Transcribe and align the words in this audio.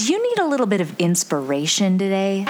Do 0.00 0.10
you 0.10 0.22
need 0.22 0.38
a 0.38 0.46
little 0.46 0.64
bit 0.64 0.80
of 0.80 0.98
inspiration 0.98 1.98
today? 1.98 2.44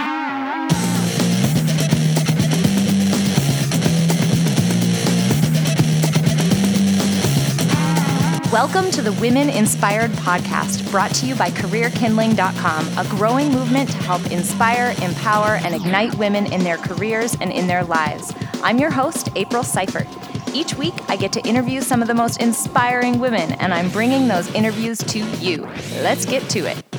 Welcome 8.52 8.92
to 8.92 9.02
the 9.02 9.16
Women 9.21 9.50
Inspired 9.50 10.12
Podcast, 10.12 10.88
brought 10.92 11.12
to 11.14 11.26
you 11.26 11.34
by 11.34 11.50
CareerKindling.com, 11.50 12.98
a 12.98 13.08
growing 13.10 13.51
movement 13.51 13.90
to 13.90 13.96
help 13.96 14.30
inspire, 14.30 14.94
empower, 15.03 15.56
and 15.56 15.74
ignite 15.74 16.14
women 16.14 16.52
in 16.52 16.62
their 16.62 16.77
careers 16.77 17.37
and 17.41 17.51
in 17.51 17.66
their 17.66 17.82
lives. 17.82 18.32
I'm 18.62 18.78
your 18.78 18.92
host, 18.92 19.28
April 19.34 19.64
Seifert. 19.64 20.06
Each 20.55 20.77
week, 20.77 20.95
I 21.09 21.16
get 21.16 21.32
to 21.32 21.41
interview 21.41 21.80
some 21.80 22.01
of 22.01 22.06
the 22.06 22.14
most 22.14 22.41
inspiring 22.41 23.19
women, 23.19 23.55
and 23.55 23.74
I'm 23.74 23.91
bringing 23.91 24.28
those 24.28 24.48
interviews 24.55 24.98
to 24.98 25.19
you. 25.38 25.69
Let's 26.01 26.24
get 26.24 26.48
to 26.51 26.60
it. 26.60 26.90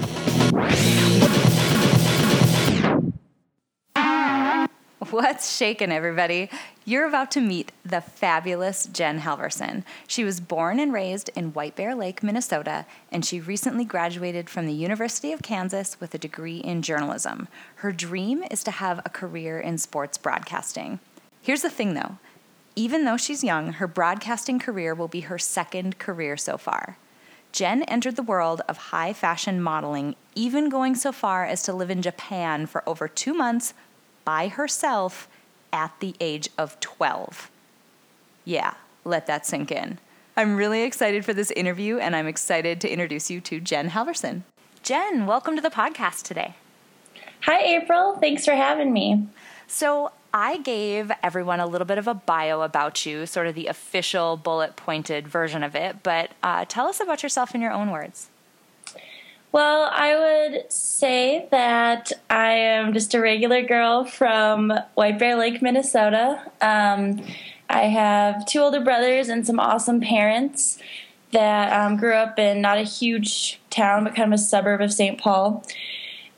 What's 5.11 5.55
shaking, 5.57 5.91
everybody? 5.91 6.49
You're 6.85 7.07
about 7.07 7.31
to 7.31 7.41
meet 7.41 7.73
the 7.83 7.99
fabulous 7.99 8.85
Jen 8.85 9.19
Halverson. 9.19 9.83
She 10.07 10.23
was 10.23 10.39
born 10.39 10.79
and 10.79 10.93
raised 10.93 11.29
in 11.35 11.53
White 11.53 11.75
Bear 11.75 11.95
Lake, 11.95 12.23
Minnesota, 12.23 12.85
and 13.11 13.25
she 13.25 13.41
recently 13.41 13.83
graduated 13.83 14.49
from 14.49 14.67
the 14.67 14.73
University 14.73 15.33
of 15.33 15.41
Kansas 15.41 15.99
with 15.99 16.13
a 16.15 16.17
degree 16.17 16.57
in 16.57 16.81
journalism. 16.81 17.49
Her 17.75 17.91
dream 17.91 18.43
is 18.49 18.63
to 18.63 18.71
have 18.71 18.99
a 18.99 19.09
career 19.09 19.59
in 19.59 19.77
sports 19.79 20.17
broadcasting. 20.17 20.99
Here's 21.41 21.61
the 21.61 21.69
thing 21.69 21.93
though 21.93 22.17
even 22.75 23.03
though 23.03 23.17
she's 23.17 23.43
young, 23.43 23.73
her 23.73 23.87
broadcasting 23.87 24.59
career 24.59 24.95
will 24.95 25.09
be 25.09 25.21
her 25.21 25.37
second 25.37 25.99
career 25.99 26.37
so 26.37 26.57
far. 26.57 26.97
Jen 27.51 27.83
entered 27.83 28.15
the 28.15 28.23
world 28.23 28.61
of 28.69 28.77
high 28.77 29.11
fashion 29.11 29.61
modeling, 29.61 30.15
even 30.35 30.69
going 30.69 30.95
so 30.95 31.11
far 31.11 31.45
as 31.45 31.63
to 31.63 31.73
live 31.73 31.89
in 31.89 32.01
Japan 32.01 32.65
for 32.65 32.87
over 32.87 33.07
two 33.07 33.33
months 33.33 33.73
by 34.23 34.47
herself 34.47 35.27
at 35.73 35.93
the 35.99 36.15
age 36.21 36.49
of 36.57 36.79
12. 36.79 37.51
Yeah, 38.45 38.75
let 39.03 39.27
that 39.27 39.45
sink 39.45 39.71
in. 39.71 39.99
I'm 40.37 40.55
really 40.55 40.83
excited 40.83 41.25
for 41.25 41.33
this 41.33 41.51
interview, 41.51 41.97
and 41.97 42.15
I'm 42.15 42.27
excited 42.27 42.79
to 42.81 42.89
introduce 42.89 43.29
you 43.29 43.41
to 43.41 43.59
Jen 43.59 43.89
Halverson. 43.89 44.43
Jen, 44.81 45.25
welcome 45.25 45.55
to 45.57 45.61
the 45.61 45.69
podcast 45.69 46.23
today. 46.23 46.55
Hi, 47.41 47.59
April. 47.59 48.17
Thanks 48.17 48.45
for 48.45 48.53
having 48.53 48.93
me. 48.93 49.27
So, 49.67 50.11
I 50.33 50.57
gave 50.59 51.11
everyone 51.21 51.59
a 51.59 51.65
little 51.65 51.85
bit 51.85 51.97
of 51.97 52.07
a 52.07 52.13
bio 52.13 52.61
about 52.61 53.05
you, 53.05 53.25
sort 53.25 53.47
of 53.47 53.55
the 53.55 53.67
official 53.67 54.37
bullet 54.37 54.75
pointed 54.75 55.27
version 55.27 55.63
of 55.63 55.75
it, 55.75 56.03
but 56.03 56.31
uh, 56.41 56.65
tell 56.67 56.87
us 56.87 56.99
about 56.99 57.21
yourself 57.23 57.53
in 57.53 57.61
your 57.61 57.71
own 57.71 57.91
words. 57.91 58.29
Well, 59.51 59.89
I 59.91 60.15
would 60.53 60.71
say 60.71 61.47
that 61.51 62.13
I 62.29 62.51
am 62.51 62.93
just 62.93 63.13
a 63.13 63.19
regular 63.19 63.61
girl 63.61 64.05
from 64.05 64.71
White 64.93 65.19
Bear 65.19 65.35
Lake, 65.35 65.61
Minnesota. 65.61 66.49
Um, 66.61 67.21
I 67.69 67.83
have 67.83 68.45
two 68.45 68.59
older 68.59 68.79
brothers 68.79 69.27
and 69.27 69.45
some 69.45 69.59
awesome 69.59 69.99
parents 69.99 70.77
that 71.33 71.73
um, 71.73 71.97
grew 71.97 72.13
up 72.13 72.39
in 72.39 72.61
not 72.61 72.77
a 72.77 72.83
huge 72.83 73.59
town, 73.69 74.05
but 74.05 74.15
kind 74.15 74.33
of 74.33 74.39
a 74.39 74.41
suburb 74.41 74.79
of 74.79 74.93
St. 74.93 75.19
Paul 75.19 75.65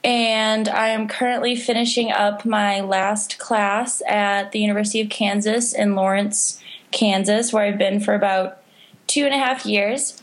and 0.03 0.67
I 0.67 0.89
am 0.89 1.07
currently 1.07 1.55
finishing 1.55 2.11
up 2.11 2.45
my 2.45 2.81
last 2.81 3.39
class 3.39 4.01
at 4.07 4.51
the 4.51 4.59
University 4.59 4.99
of 4.99 5.09
Kansas 5.09 5.73
in 5.73 5.95
Lawrence, 5.95 6.61
Kansas, 6.91 7.53
where 7.53 7.63
I've 7.63 7.77
been 7.77 8.01
for 8.01 8.13
about 8.13 8.57
two 9.07 9.25
and 9.25 9.33
a 9.33 9.37
half 9.37 9.65
years. 9.65 10.21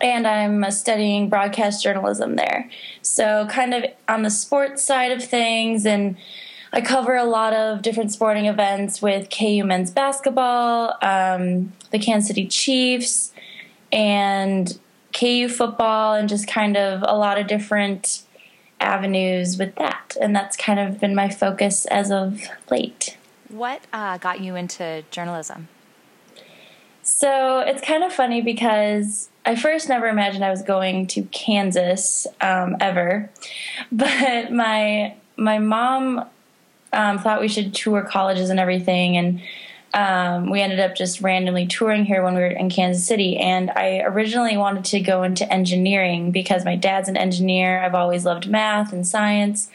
And 0.00 0.26
I'm 0.26 0.70
studying 0.70 1.28
broadcast 1.28 1.82
journalism 1.82 2.36
there. 2.36 2.70
So, 3.02 3.46
kind 3.50 3.74
of 3.74 3.84
on 4.08 4.22
the 4.22 4.30
sports 4.30 4.82
side 4.82 5.12
of 5.12 5.22
things, 5.22 5.84
and 5.84 6.16
I 6.72 6.80
cover 6.80 7.14
a 7.14 7.24
lot 7.24 7.52
of 7.52 7.82
different 7.82 8.10
sporting 8.10 8.46
events 8.46 9.02
with 9.02 9.28
KU 9.28 9.62
men's 9.62 9.90
basketball, 9.90 10.96
um, 11.02 11.74
the 11.90 11.98
Kansas 11.98 12.28
City 12.28 12.46
Chiefs, 12.46 13.34
and 13.92 14.78
KU 15.12 15.50
football, 15.50 16.14
and 16.14 16.30
just 16.30 16.48
kind 16.48 16.78
of 16.78 17.04
a 17.06 17.14
lot 17.14 17.38
of 17.38 17.46
different 17.46 18.22
avenues 18.80 19.58
with 19.58 19.74
that. 19.76 20.16
And 20.20 20.34
that's 20.34 20.56
kind 20.56 20.78
of 20.78 21.00
been 21.00 21.14
my 21.14 21.28
focus 21.28 21.86
as 21.86 22.10
of 22.10 22.42
late. 22.70 23.16
What 23.48 23.82
uh, 23.92 24.18
got 24.18 24.40
you 24.40 24.56
into 24.56 25.04
journalism? 25.10 25.68
So 27.02 27.60
it's 27.60 27.82
kind 27.82 28.02
of 28.02 28.12
funny 28.12 28.40
because 28.40 29.28
I 29.44 29.56
first 29.56 29.88
never 29.88 30.06
imagined 30.08 30.44
I 30.44 30.50
was 30.50 30.62
going 30.62 31.06
to 31.08 31.22
Kansas 31.24 32.26
um, 32.40 32.76
ever, 32.80 33.30
but 33.92 34.50
my 34.52 35.14
my 35.36 35.58
mom 35.58 36.24
um, 36.92 37.18
thought 37.18 37.40
we 37.40 37.48
should 37.48 37.74
tour 37.74 38.02
colleges 38.02 38.50
and 38.50 38.58
everything, 38.58 39.16
and 39.16 39.42
um, 39.94 40.50
we 40.50 40.60
ended 40.60 40.80
up 40.80 40.96
just 40.96 41.20
randomly 41.20 41.66
touring 41.66 42.04
here 42.04 42.22
when 42.22 42.34
we 42.34 42.40
were 42.40 42.48
in 42.48 42.68
Kansas 42.68 43.06
City. 43.06 43.36
And 43.36 43.70
I 43.70 44.00
originally 44.00 44.56
wanted 44.56 44.84
to 44.86 45.00
go 45.00 45.22
into 45.22 45.50
engineering 45.50 46.32
because 46.32 46.64
my 46.64 46.74
dad's 46.74 47.08
an 47.08 47.16
engineer. 47.16 47.80
I've 47.80 47.94
always 47.94 48.24
loved 48.24 48.48
math 48.48 48.92
and 48.92 49.06
science. 49.06 49.70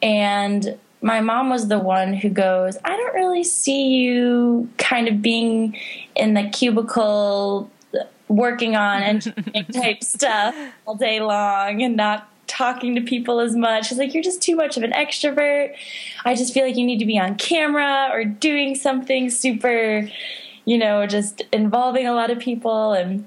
And 0.00 0.78
my 1.02 1.20
mom 1.20 1.50
was 1.50 1.68
the 1.68 1.78
one 1.78 2.14
who 2.14 2.30
goes, 2.30 2.78
I 2.82 2.96
don't 2.96 3.14
really 3.14 3.44
see 3.44 3.96
you 3.96 4.70
kind 4.78 5.06
of 5.06 5.20
being 5.20 5.76
in 6.16 6.32
the 6.32 6.48
cubicle 6.48 7.70
working 8.26 8.74
on 8.74 9.02
engineering 9.02 9.66
type 9.72 10.02
stuff 10.04 10.54
all 10.86 10.94
day 10.94 11.20
long 11.20 11.82
and 11.82 11.94
not 11.94 12.27
talking 12.48 12.94
to 12.94 13.00
people 13.00 13.40
as 13.40 13.54
much. 13.54 13.88
She's 13.88 13.98
like, 13.98 14.14
You're 14.14 14.22
just 14.22 14.42
too 14.42 14.56
much 14.56 14.76
of 14.76 14.82
an 14.82 14.92
extrovert. 14.92 15.74
I 16.24 16.34
just 16.34 16.52
feel 16.52 16.64
like 16.64 16.76
you 16.76 16.84
need 16.84 16.98
to 16.98 17.06
be 17.06 17.18
on 17.18 17.36
camera 17.36 18.08
or 18.10 18.24
doing 18.24 18.74
something 18.74 19.30
super, 19.30 20.08
you 20.64 20.78
know, 20.78 21.06
just 21.06 21.42
involving 21.52 22.06
a 22.06 22.12
lot 22.12 22.30
of 22.30 22.38
people. 22.38 22.92
And 22.92 23.24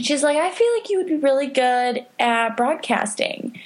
she's 0.00 0.22
like, 0.22 0.36
I 0.36 0.50
feel 0.50 0.72
like 0.74 0.88
you 0.90 0.98
would 0.98 1.06
be 1.06 1.16
really 1.16 1.48
good 1.48 2.06
at 2.18 2.56
broadcasting. 2.56 3.58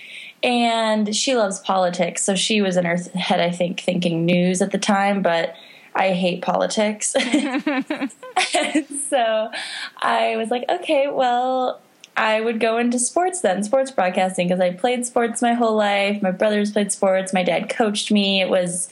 And 0.43 1.15
she 1.15 1.37
loves 1.37 1.61
politics. 1.61 2.25
So 2.25 2.34
she 2.34 2.63
was 2.63 2.77
in 2.77 2.84
her 2.84 2.97
head, 3.15 3.41
I 3.41 3.51
think, 3.51 3.81
thinking 3.81 4.25
news 4.25 4.61
at 4.61 4.73
the 4.73 4.79
time, 4.79 5.23
but 5.23 5.55
I 5.95 6.13
hate 6.13 6.43
politics. 6.43 7.09
so 9.09 9.51
I 9.99 10.37
was 10.37 10.51
like, 10.51 10.65
okay, 10.69 11.09
well, 11.09 11.81
I 12.17 12.41
would 12.41 12.61
go 12.61 12.78
into 12.78 12.99
sports 12.99 13.41
then, 13.41 13.62
sports 13.62 13.91
broadcasting, 13.91 14.49
because 14.49 14.61
I 14.61 14.73
played 14.73 15.06
sports 15.06 15.41
my 15.41 15.55
whole 15.55 15.77
life. 15.77 16.21
My 16.23 16.31
brothers 16.31 16.73
played 16.73 16.93
sports. 16.93 17.33
My 17.33 17.43
dad 17.43 17.69
coached 17.69 18.11
me. 18.11 18.41
It 18.41 18.49
was, 18.49 18.89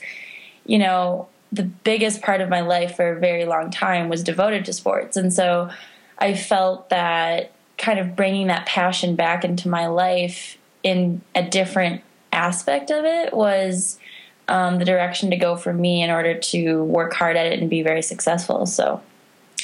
you 0.65 0.79
know, 0.79 1.27
the 1.51 1.63
biggest 1.63 2.21
part 2.21 2.41
of 2.41 2.49
my 2.49 2.61
life 2.61 2.95
for 2.95 3.11
a 3.11 3.19
very 3.19 3.45
long 3.45 3.69
time 3.69 4.09
was 4.09 4.23
devoted 4.23 4.65
to 4.65 4.73
sports. 4.73 5.17
And 5.17 5.33
so 5.33 5.69
I 6.17 6.33
felt 6.33 6.89
that 6.89 7.51
kind 7.77 7.99
of 7.99 8.15
bringing 8.15 8.47
that 8.47 8.65
passion 8.65 9.15
back 9.15 9.43
into 9.43 9.67
my 9.67 9.87
life 9.87 10.57
in 10.83 11.21
a 11.35 11.43
different 11.43 12.01
aspect 12.31 12.91
of 12.91 13.05
it 13.05 13.33
was 13.33 13.99
um, 14.47 14.79
the 14.79 14.85
direction 14.85 15.29
to 15.31 15.35
go 15.35 15.55
for 15.55 15.73
me 15.73 16.01
in 16.01 16.09
order 16.09 16.37
to 16.37 16.83
work 16.83 17.13
hard 17.13 17.37
at 17.37 17.47
it 17.47 17.59
and 17.59 17.69
be 17.69 17.81
very 17.81 18.01
successful. 18.01 18.65
So 18.65 19.01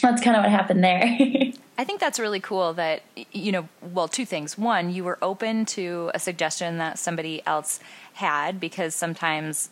that's 0.02 0.22
kind 0.22 0.36
of 0.36 0.44
what 0.44 0.52
happened 0.52 0.84
there. 0.84 1.04
I 1.80 1.84
think 1.84 2.00
that's 2.00 2.20
really 2.20 2.40
cool 2.40 2.74
that, 2.74 3.04
you 3.32 3.52
know, 3.52 3.68
well, 3.82 4.08
two 4.08 4.26
things. 4.26 4.58
One, 4.58 4.92
you 4.92 5.04
were 5.04 5.18
open 5.22 5.66
to 5.68 6.12
a 6.14 6.20
suggestion 6.20 6.78
that 6.80 6.98
somebody 6.98 7.46
else 7.46 7.80
had 8.14 8.60
because 8.60 8.96
sometimes 8.96 9.70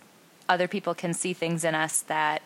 other 0.48 0.68
people 0.68 0.94
can 0.94 1.14
see 1.14 1.34
things 1.34 1.64
in 1.64 1.74
us 1.74 2.02
that 2.02 2.44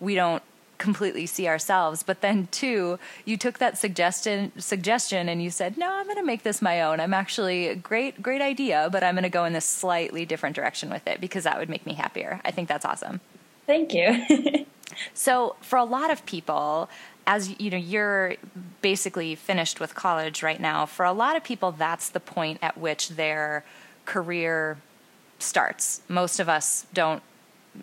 we 0.00 0.14
don't 0.14 0.42
completely 0.78 1.26
see 1.26 1.46
ourselves. 1.46 2.02
But 2.02 2.22
then 2.22 2.48
two, 2.50 2.98
you 3.24 3.36
took 3.36 3.58
that 3.58 3.78
suggestion 3.78 4.50
suggestion 4.58 5.28
and 5.28 5.42
you 5.42 5.50
said, 5.50 5.78
"No, 5.78 5.90
I'm 5.92 6.04
going 6.04 6.16
to 6.16 6.24
make 6.24 6.42
this 6.42 6.60
my 6.60 6.82
own. 6.82 6.98
I'm 6.98 7.14
actually 7.14 7.68
a 7.68 7.76
great 7.76 8.20
great 8.20 8.42
idea, 8.42 8.88
but 8.90 9.04
I'm 9.04 9.14
going 9.14 9.22
to 9.22 9.28
go 9.28 9.44
in 9.44 9.52
this 9.52 9.64
slightly 9.64 10.26
different 10.26 10.56
direction 10.56 10.90
with 10.90 11.06
it 11.06 11.20
because 11.20 11.44
that 11.44 11.58
would 11.58 11.68
make 11.68 11.86
me 11.86 11.94
happier." 11.94 12.40
I 12.44 12.50
think 12.50 12.68
that's 12.68 12.84
awesome. 12.84 13.20
Thank 13.66 13.94
you. 13.94 14.66
so, 15.14 15.54
for 15.60 15.78
a 15.78 15.84
lot 15.84 16.10
of 16.10 16.26
people, 16.26 16.90
as 17.26 17.58
you 17.60 17.70
know 17.70 17.76
you're 17.76 18.34
basically 18.80 19.34
finished 19.34 19.80
with 19.80 19.94
college 19.94 20.42
right 20.42 20.60
now 20.60 20.86
for 20.86 21.04
a 21.04 21.12
lot 21.12 21.36
of 21.36 21.44
people 21.44 21.72
that's 21.72 22.08
the 22.08 22.20
point 22.20 22.58
at 22.62 22.76
which 22.76 23.10
their 23.10 23.64
career 24.04 24.78
starts. 25.38 26.02
Most 26.08 26.40
of 26.40 26.48
us 26.48 26.86
don't 26.92 27.22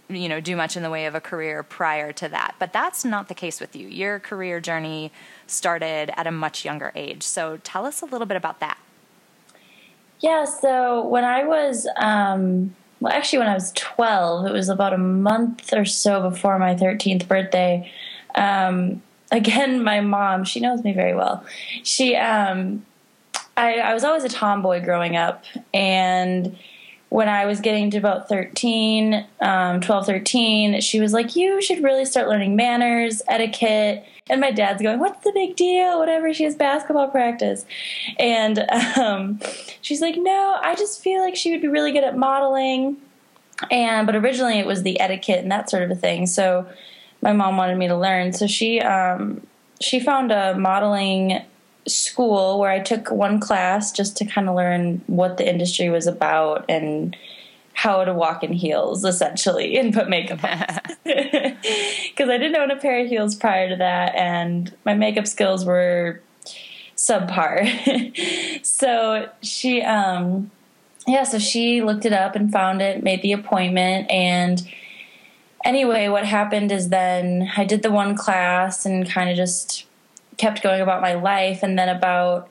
you 0.07 0.29
know 0.29 0.39
do 0.39 0.55
much 0.55 0.77
in 0.77 0.83
the 0.83 0.89
way 0.89 1.05
of 1.05 1.15
a 1.15 1.21
career 1.21 1.63
prior 1.63 2.11
to 2.13 2.29
that. 2.29 2.55
But 2.59 2.73
that's 2.73 3.03
not 3.03 3.27
the 3.27 3.33
case 3.33 3.59
with 3.59 3.75
you. 3.75 3.87
Your 3.87 4.19
career 4.19 4.59
journey 4.59 5.11
started 5.47 6.11
at 6.17 6.27
a 6.27 6.31
much 6.31 6.63
younger 6.63 6.91
age. 6.95 7.23
So 7.23 7.59
tell 7.63 7.85
us 7.85 8.01
a 8.01 8.05
little 8.05 8.27
bit 8.27 8.37
about 8.37 8.59
that. 8.59 8.77
Yeah 10.19 10.43
so 10.45 11.05
when 11.07 11.23
i 11.23 11.45
was 11.45 11.87
um, 11.95 12.75
well 12.99 13.13
actually 13.13 13.39
when 13.39 13.47
i 13.47 13.53
was 13.53 13.71
12 13.71 14.47
it 14.47 14.51
was 14.51 14.67
about 14.67 14.93
a 14.93 14.97
month 14.97 15.71
or 15.73 15.85
so 15.85 16.29
before 16.29 16.59
my 16.59 16.75
13th 16.75 17.25
birthday 17.27 17.89
um, 18.35 19.01
again, 19.31 19.83
my 19.83 20.01
mom, 20.01 20.43
she 20.43 20.59
knows 20.59 20.83
me 20.83 20.93
very 20.93 21.15
well. 21.15 21.43
She, 21.83 22.15
um, 22.15 22.85
I, 23.55 23.75
I 23.79 23.93
was 23.93 24.03
always 24.03 24.23
a 24.23 24.29
tomboy 24.29 24.83
growing 24.83 25.15
up, 25.15 25.43
and 25.73 26.57
when 27.09 27.27
I 27.27 27.45
was 27.45 27.59
getting 27.59 27.89
to 27.91 27.97
about 27.97 28.29
13, 28.29 29.25
um, 29.41 29.81
12, 29.81 30.05
13, 30.05 30.81
she 30.81 30.99
was 30.99 31.11
like, 31.11 31.35
You 31.35 31.61
should 31.61 31.83
really 31.83 32.05
start 32.05 32.29
learning 32.29 32.55
manners, 32.55 33.21
etiquette. 33.27 34.05
And 34.29 34.39
my 34.39 34.51
dad's 34.51 34.81
going, 34.81 34.99
What's 34.99 35.23
the 35.23 35.31
big 35.33 35.55
deal? 35.55 35.97
Whatever, 35.97 36.33
she 36.33 36.43
has 36.43 36.55
basketball 36.55 37.07
practice. 37.07 37.65
And 38.19 38.59
um, 38.97 39.39
she's 39.81 40.01
like, 40.01 40.15
No, 40.17 40.57
I 40.61 40.75
just 40.75 41.01
feel 41.01 41.21
like 41.21 41.35
she 41.35 41.51
would 41.51 41.61
be 41.61 41.67
really 41.67 41.91
good 41.91 42.03
at 42.03 42.15
modeling. 42.15 42.97
And, 43.71 44.05
but 44.05 44.15
originally 44.15 44.59
it 44.59 44.65
was 44.65 44.83
the 44.83 44.99
etiquette 44.99 45.39
and 45.39 45.51
that 45.51 45.69
sort 45.69 45.83
of 45.83 45.91
a 45.91 45.95
thing. 45.95 46.27
So 46.27 46.67
my 47.21 47.33
mom 47.33 47.57
wanted 47.57 47.77
me 47.77 47.87
to 47.87 47.97
learn. 47.97 48.33
So 48.33 48.47
she, 48.47 48.79
um, 48.79 49.45
she 49.81 49.99
found 49.99 50.31
a 50.31 50.57
modeling 50.57 51.41
school 51.87 52.59
where 52.59 52.71
I 52.71 52.79
took 52.79 53.11
one 53.11 53.39
class 53.39 53.91
just 53.91 54.17
to 54.17 54.25
kind 54.25 54.49
of 54.49 54.55
learn 54.55 55.01
what 55.07 55.37
the 55.37 55.49
industry 55.49 55.89
was 55.89 56.07
about 56.07 56.65
and 56.69 57.15
how 57.73 58.03
to 58.03 58.13
walk 58.13 58.43
in 58.43 58.51
heels 58.51 59.05
essentially 59.05 59.77
and 59.79 59.93
put 59.93 60.09
makeup 60.09 60.43
on 60.43 60.59
because 61.05 62.29
I 62.29 62.37
didn't 62.37 62.57
own 62.57 62.71
a 62.71 62.75
pair 62.75 62.99
of 62.99 63.07
heels 63.07 63.35
prior 63.35 63.69
to 63.69 63.75
that 63.77 64.15
and 64.15 64.75
my 64.85 64.93
makeup 64.93 65.27
skills 65.27 65.65
were 65.65 66.21
subpar. 66.95 68.65
so 68.65 69.29
she 69.41 69.81
um 69.81 70.51
yeah, 71.07 71.23
so 71.23 71.39
she 71.39 71.81
looked 71.81 72.05
it 72.05 72.13
up 72.13 72.35
and 72.35 72.51
found 72.51 72.81
it, 72.81 73.03
made 73.03 73.23
the 73.23 73.31
appointment 73.31 74.11
and 74.11 74.61
anyway, 75.63 76.07
what 76.07 76.25
happened 76.25 76.71
is 76.71 76.89
then 76.89 77.51
I 77.55 77.65
did 77.65 77.83
the 77.83 77.91
one 77.91 78.15
class 78.15 78.85
and 78.85 79.09
kind 79.09 79.29
of 79.29 79.35
just 79.35 79.85
kept 80.37 80.63
going 80.63 80.81
about 80.81 81.01
my 81.01 81.13
life 81.13 81.61
and 81.63 81.77
then 81.77 81.89
about 81.89 82.49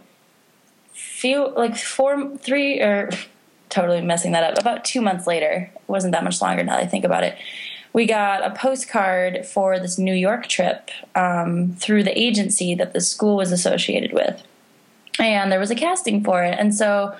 few 0.92 1.48
like 1.56 1.76
four 1.76 2.36
three 2.36 2.80
or 2.80 3.10
totally 3.70 4.00
messing 4.00 4.32
that 4.32 4.44
up 4.44 4.58
about 4.58 4.84
two 4.84 5.00
months 5.00 5.26
later 5.26 5.70
it 5.74 5.82
wasn't 5.88 6.10
that 6.12 6.24
much 6.24 6.40
longer 6.40 6.62
now 6.62 6.72
that 6.72 6.82
i 6.82 6.86
think 6.86 7.04
about 7.04 7.22
it 7.22 7.36
we 7.92 8.06
got 8.06 8.44
a 8.44 8.54
postcard 8.54 9.44
for 9.44 9.78
this 9.78 9.98
new 9.98 10.14
york 10.14 10.46
trip 10.46 10.90
um, 11.14 11.74
through 11.74 12.02
the 12.02 12.18
agency 12.18 12.74
that 12.74 12.92
the 12.92 13.00
school 13.00 13.36
was 13.36 13.50
associated 13.50 14.12
with. 14.12 14.42
And 15.18 15.50
there 15.50 15.58
was 15.58 15.70
a 15.70 15.74
casting 15.74 16.22
for 16.22 16.44
it 16.44 16.56
and 16.58 16.74
so 16.74 17.16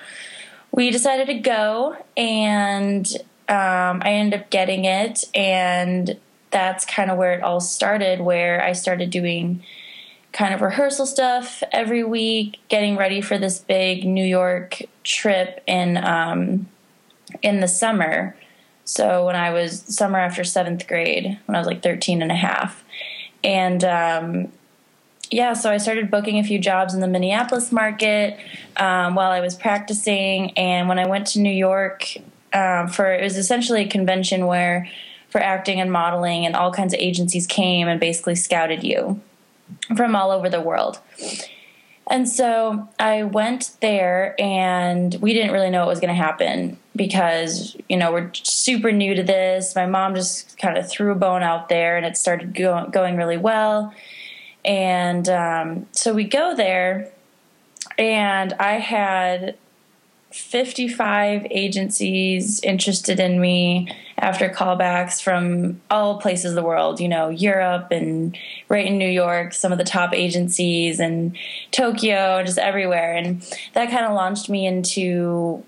we 0.71 0.91
decided 0.91 1.27
to 1.27 1.33
go 1.33 1.97
and 2.15 3.11
um, 3.49 4.01
i 4.03 4.11
ended 4.11 4.39
up 4.39 4.49
getting 4.49 4.85
it 4.85 5.25
and 5.33 6.17
that's 6.51 6.85
kind 6.85 7.11
of 7.11 7.17
where 7.17 7.33
it 7.33 7.43
all 7.43 7.59
started 7.59 8.21
where 8.21 8.63
i 8.63 8.71
started 8.71 9.09
doing 9.09 9.61
kind 10.31 10.53
of 10.53 10.61
rehearsal 10.61 11.05
stuff 11.05 11.63
every 11.71 12.03
week, 12.03 12.59
getting 12.69 12.95
ready 12.97 13.21
for 13.21 13.37
this 13.37 13.59
big 13.59 14.05
New 14.05 14.25
York 14.25 14.81
trip 15.03 15.63
in 15.65 15.97
um, 15.97 16.67
in 17.41 17.59
the 17.59 17.67
summer. 17.67 18.35
So 18.85 19.25
when 19.25 19.35
I 19.35 19.51
was 19.51 19.81
summer 19.81 20.19
after 20.19 20.43
seventh 20.43 20.87
grade, 20.87 21.37
when 21.45 21.55
I 21.55 21.59
was 21.59 21.67
like 21.67 21.83
13 21.83 22.21
and 22.21 22.31
a 22.31 22.35
half. 22.35 22.83
And 23.43 23.83
um, 23.83 24.51
yeah, 25.29 25.53
so 25.53 25.71
I 25.71 25.77
started 25.77 26.09
booking 26.09 26.39
a 26.39 26.43
few 26.43 26.57
jobs 26.57 26.93
in 26.93 26.99
the 26.99 27.07
Minneapolis 27.07 27.71
market 27.71 28.39
um, 28.77 29.13
while 29.13 29.31
I 29.31 29.41
was 29.41 29.55
practicing. 29.55 30.57
And 30.57 30.89
when 30.89 30.97
I 30.97 31.07
went 31.07 31.27
to 31.27 31.39
New 31.39 31.51
York 31.51 32.15
um, 32.53 32.87
for, 32.87 33.11
it 33.13 33.23
was 33.23 33.37
essentially 33.37 33.83
a 33.83 33.87
convention 33.87 34.45
where 34.45 34.89
for 35.29 35.41
acting 35.41 35.79
and 35.79 35.91
modeling 35.91 36.45
and 36.45 36.55
all 36.55 36.71
kinds 36.71 36.93
of 36.93 36.99
agencies 36.99 37.45
came 37.45 37.87
and 37.87 37.99
basically 37.99 38.35
scouted 38.35 38.83
you 38.83 39.21
from 39.95 40.15
all 40.15 40.31
over 40.31 40.49
the 40.49 40.61
world. 40.61 40.99
And 42.09 42.27
so 42.27 42.89
I 42.97 43.21
went 43.21 43.69
there, 43.81 44.33
and 44.39 45.13
we 45.21 45.33
didn't 45.33 45.51
really 45.51 45.69
know 45.69 45.81
what 45.81 45.89
was 45.89 45.99
going 45.99 46.15
to 46.15 46.19
happen 46.19 46.79
because, 46.95 47.77
you 47.87 47.97
know, 47.97 48.11
we're 48.11 48.31
super 48.33 48.91
new 48.91 49.13
to 49.13 49.21
this. 49.21 49.75
My 49.75 49.85
mom 49.85 50.15
just 50.15 50.57
kind 50.57 50.75
of 50.75 50.89
threw 50.89 51.11
a 51.11 51.15
bone 51.15 51.43
out 51.43 51.69
there, 51.69 51.97
and 51.97 52.05
it 52.07 52.17
started 52.17 52.55
go- 52.55 52.87
going 52.87 53.15
really 53.15 53.37
well. 53.37 53.93
And 54.65 55.29
um, 55.29 55.85
so 55.91 56.15
we 56.15 56.23
go 56.23 56.55
there, 56.55 57.11
and 57.99 58.53
I 58.53 58.79
had 58.79 59.55
55 60.31 61.47
agencies 61.49 62.59
interested 62.61 63.19
in 63.19 63.41
me 63.41 63.91
after 64.19 64.47
callbacks 64.47 65.21
from 65.21 65.81
all 65.89 66.19
places 66.19 66.51
of 66.51 66.55
the 66.55 66.63
world, 66.63 66.99
you 66.99 67.07
know, 67.07 67.29
Europe 67.29 67.87
and 67.89 68.37
right 68.67 68.85
in 68.85 68.99
New 68.99 69.09
York, 69.09 69.53
some 69.53 69.71
of 69.71 69.79
the 69.79 69.83
top 69.83 70.13
agencies 70.13 70.99
and 70.99 71.35
Tokyo, 71.71 72.43
just 72.43 72.59
everywhere. 72.59 73.15
And 73.15 73.41
that 73.73 73.89
kind 73.89 74.05
of 74.05 74.13
launched 74.13 74.49
me 74.49 74.67
into 74.67 75.63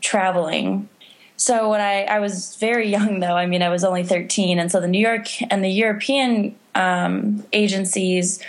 traveling. 0.00 0.88
So 1.36 1.70
when 1.70 1.80
I, 1.80 2.04
I 2.04 2.18
was 2.18 2.56
very 2.56 2.88
young 2.88 3.20
though, 3.20 3.36
I 3.36 3.44
mean, 3.44 3.62
I 3.62 3.68
was 3.68 3.84
only 3.84 4.04
13. 4.04 4.58
And 4.58 4.72
so 4.72 4.80
the 4.80 4.88
New 4.88 5.00
York 5.00 5.26
and 5.52 5.62
the 5.62 5.70
European 5.70 6.56
um, 6.74 7.44
agencies 7.52 8.42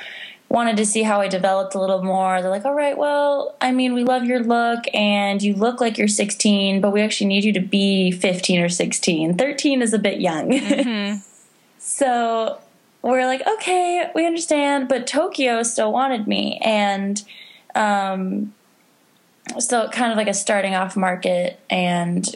wanted 0.49 0.77
to 0.77 0.85
see 0.85 1.03
how 1.03 1.21
I 1.21 1.27
developed 1.27 1.75
a 1.75 1.79
little 1.79 2.03
more. 2.03 2.41
They're 2.41 2.49
like, 2.49 2.65
all 2.65 2.73
right, 2.73 2.97
well, 2.97 3.55
I 3.61 3.71
mean, 3.71 3.93
we 3.93 4.03
love 4.03 4.25
your 4.25 4.39
look 4.39 4.83
and 4.93 5.41
you 5.41 5.53
look 5.53 5.79
like 5.79 5.97
you're 5.97 6.07
16, 6.07 6.81
but 6.81 6.91
we 6.91 7.01
actually 7.01 7.27
need 7.27 7.43
you 7.43 7.53
to 7.53 7.59
be 7.59 8.11
15 8.11 8.59
or 8.59 8.69
16. 8.69 9.37
13 9.37 9.81
is 9.81 9.93
a 9.93 9.99
bit 9.99 10.19
young. 10.19 10.49
Mm-hmm. 10.49 11.19
so 11.77 12.59
we're 13.03 13.25
like, 13.25 13.45
okay, 13.47 14.09
we 14.15 14.25
understand, 14.25 14.87
but 14.87 15.05
Tokyo 15.05 15.61
still 15.61 15.93
wanted 15.93 16.27
me. 16.27 16.59
And 16.63 17.23
um, 17.75 18.53
still 19.59 19.87
kind 19.89 20.11
of 20.11 20.17
like 20.17 20.27
a 20.27 20.33
starting 20.33 20.73
off 20.73 20.97
market 20.97 21.59
and 21.69 22.35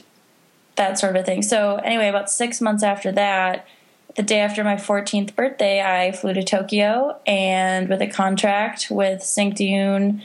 that 0.76 1.00
sort 1.00 1.16
of 1.16 1.22
a 1.22 1.26
thing. 1.26 1.42
So, 1.42 1.76
anyway, 1.78 2.08
about 2.08 2.30
six 2.30 2.62
months 2.62 2.84
after 2.84 3.12
that, 3.12 3.68
the 4.16 4.24
day 4.24 4.40
after 4.40 4.64
my 4.64 4.76
14th 4.76 5.36
birthday, 5.36 5.82
I 5.82 6.12
flew 6.12 6.34
to 6.34 6.44
Tokyo 6.44 7.20
and 7.26 7.90
with 7.90 8.02
a 8.02 8.08
contract 8.08 8.88
with 8.90 9.24
Cinq 9.24 9.56
Deux 9.56 9.74
Un 9.74 10.22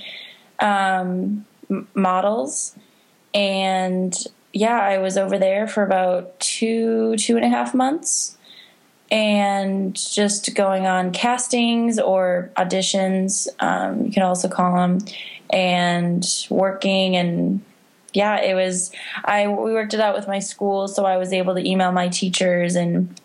um, 0.60 1.46
models. 1.94 2.74
And 3.32 4.16
yeah, 4.52 4.78
I 4.78 4.98
was 4.98 5.16
over 5.16 5.38
there 5.38 5.66
for 5.66 5.82
about 5.82 6.38
two, 6.40 7.16
two 7.16 7.36
and 7.36 7.44
a 7.44 7.48
half 7.48 7.74
months 7.74 8.36
and 9.10 9.94
just 9.96 10.54
going 10.54 10.86
on 10.86 11.12
castings 11.12 11.98
or 11.98 12.50
auditions, 12.56 13.48
um, 13.60 14.04
you 14.04 14.12
can 14.12 14.22
also 14.22 14.48
call 14.48 14.76
them, 14.76 14.98
and 15.50 16.26
working 16.50 17.16
and 17.16 17.62
yeah, 18.14 18.40
it 18.40 18.54
was. 18.54 18.90
I 19.24 19.46
we 19.48 19.72
worked 19.72 19.94
it 19.94 20.00
out 20.00 20.14
with 20.14 20.26
my 20.26 20.38
school, 20.38 20.88
so 20.88 21.04
I 21.04 21.18
was 21.18 21.32
able 21.32 21.54
to 21.54 21.66
email 21.66 21.92
my 21.92 22.08
teachers 22.08 22.74
and 22.74 23.18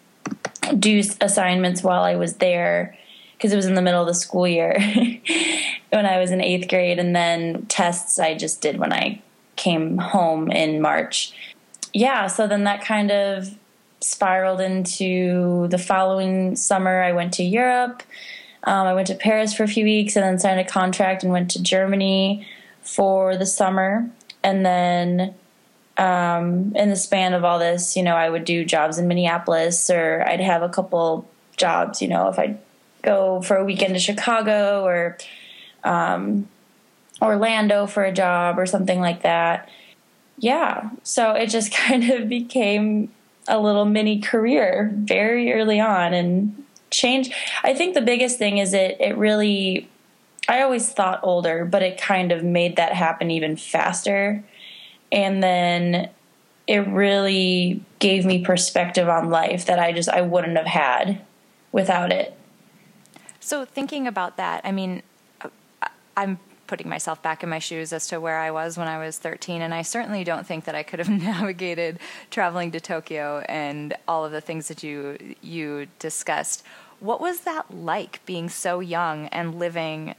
do 0.80 1.02
assignments 1.22 1.84
while 1.84 2.04
I 2.04 2.16
was 2.16 2.36
there 2.36 2.98
because 3.34 3.52
it 3.52 3.56
was 3.56 3.66
in 3.66 3.76
the 3.76 3.82
middle 3.82 4.02
of 4.02 4.08
the 4.08 4.14
school 4.14 4.48
year 4.48 4.78
when 5.90 6.06
I 6.06 6.20
was 6.20 6.32
in 6.32 6.42
eighth 6.42 6.70
grade, 6.70 7.00
and 7.00 7.16
then 7.16 7.66
tests 7.68 8.20
I 8.20 8.36
just 8.36 8.62
did 8.62 8.80
when 8.80 8.94
I 8.94 9.22
came 9.56 9.98
home 9.98 10.52
in 10.52 10.82
March. 10.82 11.34
Yeah, 11.94 12.28
so 12.28 12.48
then 12.48 12.64
that 12.64 12.84
kind 12.84 13.12
of 13.12 13.58
spiraled 14.00 14.62
into 14.62 15.68
the 15.70 15.78
following 15.78 16.56
summer. 16.56 17.02
I 17.02 17.12
went 17.12 17.34
to 17.34 17.44
Europe. 17.44 18.04
Um, 18.64 18.88
I 18.88 18.94
went 18.94 19.08
to 19.08 19.16
Paris 19.16 19.54
for 19.54 19.64
a 19.64 19.68
few 19.68 19.84
weeks 19.84 20.16
and 20.16 20.24
then 20.24 20.40
signed 20.40 20.60
a 20.60 20.64
contract 20.64 21.24
and 21.24 21.32
went 21.32 21.52
to 21.52 21.62
Germany 21.62 22.48
for 22.82 23.38
the 23.38 23.46
summer. 23.46 24.10
And 24.42 24.66
then 24.66 25.36
um, 25.98 26.74
in 26.76 26.90
the 26.90 26.96
span 26.96 27.34
of 27.34 27.44
all 27.44 27.60
this, 27.60 27.96
you 27.96 28.04
know, 28.04 28.16
I 28.16 28.30
would 28.30 28.46
do 28.46 28.66
jobs 28.66 28.98
in 28.98 29.08
Minneapolis 29.08 29.90
or 29.90 30.24
I'd 30.28 30.40
have 30.40 30.64
a 30.64 30.70
couple 30.70 31.30
jobs, 31.56 32.02
you 32.02 32.08
know, 32.08 32.30
if 32.30 32.40
I'd 32.40 32.58
go 33.04 33.42
for 33.42 33.58
a 33.58 33.64
weekend 33.64 33.94
to 33.94 34.00
Chicago 34.00 34.84
or 34.84 35.18
um, 35.84 36.48
Orlando 37.22 37.86
for 37.86 38.04
a 38.04 38.12
job 38.12 38.58
or 38.58 38.66
something 38.66 39.00
like 39.00 39.22
that. 39.22 39.70
Yeah, 40.40 40.90
so 41.04 41.34
it 41.34 41.48
just 41.48 41.72
kind 41.74 42.10
of 42.10 42.28
became 42.28 43.12
a 43.48 43.60
little 43.60 43.86
mini 43.86 44.20
career 44.20 44.90
very 44.94 45.54
early 45.54 45.80
on 45.80 46.14
and 46.14 46.64
change. 46.90 47.30
I 47.64 47.74
think 47.74 47.94
the 47.94 48.02
biggest 48.02 48.38
thing 48.38 48.58
is 48.58 48.74
it 48.74 48.98
it 49.00 49.18
really 49.18 49.90
I 50.48 50.62
always 50.62 50.90
thought 50.90 51.20
older, 51.24 51.66
but 51.66 51.82
it 51.82 52.00
kind 52.00 52.32
of 52.32 52.44
made 52.44 52.76
that 52.76 52.94
happen 52.94 53.32
even 53.32 53.56
faster 53.56 54.44
and 55.14 55.44
then 55.44 56.10
it 56.66 56.80
really 56.88 57.84
gave 58.00 58.26
me 58.26 58.44
perspective 58.44 59.08
on 59.08 59.30
life 59.30 59.68
that 59.68 59.80
I 59.80 59.94
just 59.94 60.10
I 60.10 60.22
wouldn't 60.22 60.58
have 60.58 60.66
had 60.66 61.22
without 61.72 62.12
it. 62.12 62.36
So 63.40 63.64
thinking 63.64 64.08
about 64.08 64.38
that, 64.38 64.62
I 64.64 64.72
mean, 64.72 65.04
I'm 66.18 66.40
putting 66.66 66.90
myself 66.90 67.22
back 67.22 67.44
in 67.44 67.50
my 67.50 67.60
shoes 67.60 67.94
as 67.94 68.08
to 68.08 68.20
where 68.20 68.40
I 68.40 68.50
was 68.50 68.78
when 68.78 68.88
I 68.88 68.98
was 68.98 69.20
13, 69.20 69.62
and 69.62 69.74
I 69.74 69.84
certainly 69.84 70.24
don't 70.24 70.48
think 70.48 70.66
that 70.66 70.74
I 70.74 70.82
could 70.82 71.00
have 71.00 71.10
navigated 71.22 72.00
traveling 72.32 72.72
to 72.72 72.80
Tokyo 72.80 73.44
and 73.48 73.94
all 74.08 74.26
of 74.26 74.32
the 74.32 74.42
things 74.42 74.68
that 74.70 74.82
you 74.82 75.36
you 75.42 75.88
discussed. 76.00 76.64
What 77.00 77.22
was 77.22 77.42
that 77.42 77.72
like 77.76 78.26
being 78.26 78.50
so 78.50 78.80
young 78.80 79.28
and 79.28 79.60
living 79.60 80.16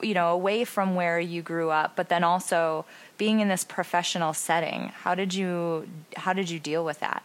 you 0.00 0.14
know, 0.14 0.32
away 0.32 0.64
from 0.64 0.94
where 0.94 1.18
you 1.20 1.42
grew 1.42 1.70
up, 1.70 1.94
but 1.96 2.08
then 2.08 2.24
also 2.24 2.84
being 3.16 3.40
in 3.40 3.48
this 3.48 3.64
professional 3.64 4.32
setting. 4.32 4.92
How 5.02 5.14
did 5.14 5.34
you 5.34 5.88
how 6.16 6.32
did 6.32 6.50
you 6.50 6.58
deal 6.58 6.84
with 6.84 7.00
that? 7.00 7.24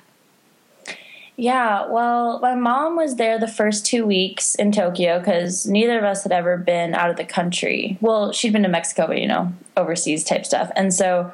Yeah, 1.40 1.88
well, 1.88 2.40
my 2.42 2.54
mom 2.54 2.98
was 2.98 3.16
there 3.16 3.40
the 3.40 3.48
first 3.48 3.86
two 3.86 4.06
weeks 4.06 4.56
in 4.56 4.74
Tokyo 4.74 5.20
because 5.20 5.66
neither 5.66 5.98
of 5.98 6.04
us 6.04 6.24
had 6.24 6.34
ever 6.34 6.58
been 6.58 6.94
out 6.94 7.10
of 7.10 7.16
the 7.16 7.24
country. 7.24 7.98
Well, 8.02 8.34
she'd 8.34 8.52
been 8.52 8.64
to 8.64 8.70
Mexico, 8.70 9.08
but 9.08 9.20
you 9.20 9.28
know, 9.28 9.54
overseas 9.78 10.26
type 10.26 10.46
stuff. 10.46 10.70
And 10.76 10.94
so, 10.94 11.32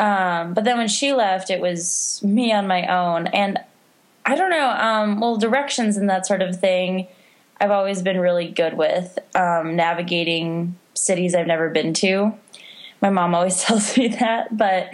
um, 0.00 0.52
but 0.52 0.64
then 0.64 0.78
when 0.78 0.88
she 0.88 1.12
left, 1.12 1.48
it 1.48 1.60
was 1.60 2.20
me 2.24 2.52
on 2.52 2.66
my 2.66 2.84
own. 2.86 3.28
And 3.28 3.58
I 4.26 4.34
don't 4.34 4.50
know, 4.50 4.68
um, 4.70 5.20
well, 5.20 5.36
directions 5.36 5.96
and 5.96 6.10
that 6.10 6.26
sort 6.26 6.42
of 6.42 6.58
thing, 6.58 7.06
I've 7.60 7.70
always 7.70 8.02
been 8.02 8.18
really 8.18 8.48
good 8.48 8.74
with 8.74 9.16
um, 9.36 9.76
navigating 9.76 10.76
cities 10.94 11.36
I've 11.36 11.46
never 11.46 11.68
been 11.68 11.94
to. 11.94 12.32
My 13.00 13.10
mom 13.10 13.34
always 13.34 13.60
tells 13.62 13.96
me 13.96 14.08
that, 14.08 14.56
but 14.56 14.90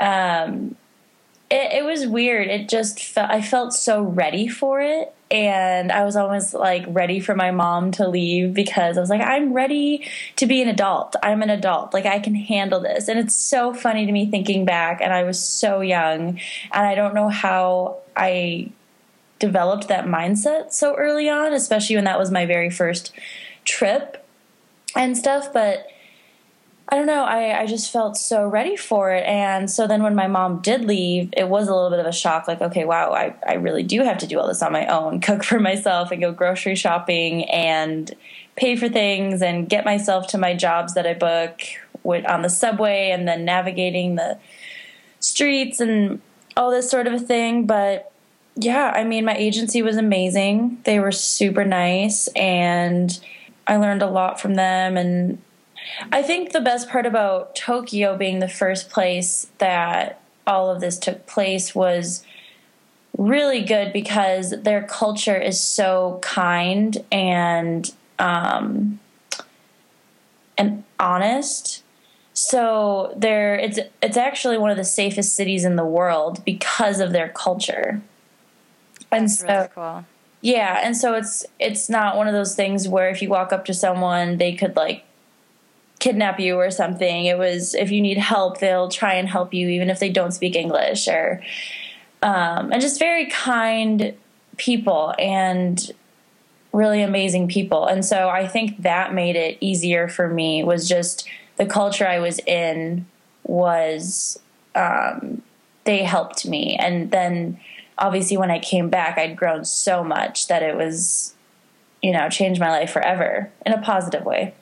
um, 0.00 0.76
it, 1.50 1.78
it 1.78 1.84
was 1.84 2.06
weird. 2.06 2.48
It 2.48 2.68
just 2.68 3.02
felt 3.02 3.30
I 3.30 3.40
felt 3.40 3.72
so 3.72 4.02
ready 4.02 4.48
for 4.48 4.80
it, 4.80 5.14
and 5.30 5.92
I 5.92 6.04
was 6.04 6.16
almost 6.16 6.54
like 6.54 6.84
ready 6.88 7.20
for 7.20 7.34
my 7.34 7.50
mom 7.50 7.90
to 7.92 8.08
leave 8.08 8.54
because 8.54 8.96
I 8.96 9.00
was 9.00 9.10
like, 9.10 9.20
I'm 9.20 9.52
ready 9.52 10.08
to 10.36 10.46
be 10.46 10.62
an 10.62 10.68
adult. 10.68 11.16
I'm 11.22 11.42
an 11.42 11.50
adult. 11.50 11.94
Like 11.94 12.06
I 12.06 12.18
can 12.18 12.34
handle 12.34 12.80
this, 12.80 13.08
and 13.08 13.18
it's 13.18 13.34
so 13.34 13.74
funny 13.74 14.06
to 14.06 14.12
me 14.12 14.30
thinking 14.30 14.64
back. 14.64 15.00
And 15.00 15.12
I 15.12 15.24
was 15.24 15.42
so 15.42 15.80
young, 15.80 16.40
and 16.72 16.86
I 16.86 16.94
don't 16.94 17.14
know 17.14 17.28
how 17.28 17.98
I 18.16 18.70
developed 19.38 19.88
that 19.88 20.06
mindset 20.06 20.72
so 20.72 20.94
early 20.94 21.28
on, 21.28 21.52
especially 21.52 21.96
when 21.96 22.04
that 22.04 22.18
was 22.18 22.30
my 22.30 22.46
very 22.46 22.70
first 22.70 23.12
trip 23.64 24.26
and 24.94 25.16
stuff. 25.16 25.52
But 25.52 25.86
I 26.88 26.94
don't 26.94 27.06
know. 27.06 27.24
I, 27.24 27.62
I 27.62 27.66
just 27.66 27.92
felt 27.92 28.16
so 28.16 28.46
ready 28.46 28.76
for 28.76 29.10
it. 29.12 29.24
And 29.24 29.68
so 29.68 29.88
then 29.88 30.04
when 30.04 30.14
my 30.14 30.28
mom 30.28 30.60
did 30.60 30.84
leave, 30.84 31.30
it 31.36 31.48
was 31.48 31.66
a 31.66 31.74
little 31.74 31.90
bit 31.90 31.98
of 31.98 32.06
a 32.06 32.12
shock 32.12 32.46
like, 32.46 32.60
okay, 32.60 32.84
wow, 32.84 33.12
I, 33.12 33.34
I 33.46 33.54
really 33.54 33.82
do 33.82 34.02
have 34.02 34.18
to 34.18 34.26
do 34.26 34.38
all 34.38 34.46
this 34.46 34.62
on 34.62 34.72
my 34.72 34.86
own, 34.86 35.20
cook 35.22 35.42
for 35.42 35.58
myself 35.58 36.12
and 36.12 36.20
go 36.20 36.30
grocery 36.30 36.76
shopping 36.76 37.44
and 37.50 38.14
pay 38.54 38.76
for 38.76 38.88
things 38.88 39.42
and 39.42 39.68
get 39.68 39.84
myself 39.84 40.28
to 40.28 40.38
my 40.38 40.54
jobs 40.54 40.94
that 40.94 41.06
I 41.06 41.14
book 41.14 41.60
on 42.04 42.42
the 42.42 42.48
subway 42.48 43.10
and 43.10 43.26
then 43.26 43.44
navigating 43.44 44.14
the 44.14 44.38
streets 45.18 45.80
and 45.80 46.20
all 46.56 46.70
this 46.70 46.88
sort 46.88 47.08
of 47.08 47.12
a 47.12 47.18
thing. 47.18 47.66
But 47.66 48.12
yeah, 48.54 48.92
I 48.94 49.02
mean, 49.02 49.24
my 49.24 49.34
agency 49.34 49.82
was 49.82 49.96
amazing. 49.96 50.80
They 50.84 51.00
were 51.00 51.10
super 51.10 51.64
nice 51.64 52.28
and 52.36 53.18
I 53.66 53.76
learned 53.76 54.02
a 54.02 54.06
lot 54.06 54.40
from 54.40 54.54
them 54.54 54.96
and 54.96 55.42
I 56.12 56.22
think 56.22 56.52
the 56.52 56.60
best 56.60 56.88
part 56.88 57.06
about 57.06 57.54
Tokyo 57.54 58.16
being 58.16 58.38
the 58.38 58.48
first 58.48 58.90
place 58.90 59.48
that 59.58 60.20
all 60.46 60.70
of 60.70 60.80
this 60.80 60.98
took 60.98 61.26
place 61.26 61.74
was 61.74 62.24
really 63.16 63.62
good 63.62 63.92
because 63.92 64.62
their 64.62 64.82
culture 64.82 65.36
is 65.36 65.60
so 65.60 66.18
kind 66.22 67.04
and 67.10 67.92
um, 68.18 69.00
and 70.58 70.84
honest. 70.98 71.82
So 72.34 73.14
there, 73.16 73.56
it's 73.56 73.78
it's 74.02 74.16
actually 74.16 74.58
one 74.58 74.70
of 74.70 74.76
the 74.76 74.84
safest 74.84 75.34
cities 75.34 75.64
in 75.64 75.76
the 75.76 75.86
world 75.86 76.44
because 76.44 77.00
of 77.00 77.12
their 77.12 77.28
culture. 77.28 78.02
And 79.10 79.24
That's 79.24 79.38
so, 79.38 79.46
really 79.46 79.68
cool. 79.74 80.04
yeah, 80.42 80.80
and 80.82 80.96
so 80.96 81.14
it's 81.14 81.46
it's 81.58 81.88
not 81.88 82.16
one 82.16 82.28
of 82.28 82.34
those 82.34 82.54
things 82.54 82.88
where 82.88 83.08
if 83.08 83.22
you 83.22 83.28
walk 83.28 83.52
up 83.52 83.64
to 83.66 83.74
someone, 83.74 84.36
they 84.36 84.54
could 84.54 84.76
like 84.76 85.04
kidnap 86.06 86.38
you 86.38 86.54
or 86.54 86.70
something. 86.70 87.24
It 87.24 87.36
was 87.36 87.74
if 87.74 87.90
you 87.90 88.00
need 88.00 88.16
help, 88.16 88.60
they'll 88.60 88.88
try 88.88 89.14
and 89.14 89.28
help 89.28 89.52
you 89.52 89.68
even 89.68 89.90
if 89.90 89.98
they 89.98 90.08
don't 90.08 90.30
speak 90.30 90.54
English 90.54 91.08
or 91.08 91.42
um, 92.22 92.72
and 92.72 92.80
just 92.80 93.00
very 93.00 93.26
kind 93.26 94.14
people 94.56 95.14
and 95.18 95.90
really 96.72 97.02
amazing 97.02 97.48
people. 97.48 97.86
And 97.86 98.04
so 98.04 98.28
I 98.28 98.46
think 98.46 98.82
that 98.82 99.14
made 99.14 99.34
it 99.34 99.58
easier 99.60 100.06
for 100.06 100.28
me 100.28 100.62
was 100.62 100.88
just 100.88 101.28
the 101.56 101.66
culture 101.66 102.06
I 102.06 102.20
was 102.20 102.38
in 102.46 103.06
was 103.42 104.38
um, 104.76 105.42
they 105.84 106.04
helped 106.04 106.46
me 106.46 106.76
and 106.76 107.10
then 107.10 107.58
obviously 107.98 108.36
when 108.36 108.50
I 108.50 108.58
came 108.58 108.90
back 108.90 109.18
I'd 109.18 109.36
grown 109.36 109.64
so 109.64 110.04
much 110.04 110.48
that 110.48 110.62
it 110.62 110.76
was 110.76 111.34
you 112.02 112.12
know 112.12 112.28
changed 112.28 112.60
my 112.60 112.70
life 112.70 112.92
forever 112.92 113.50
in 113.64 113.72
a 113.72 113.80
positive 113.80 114.24
way 114.24 114.52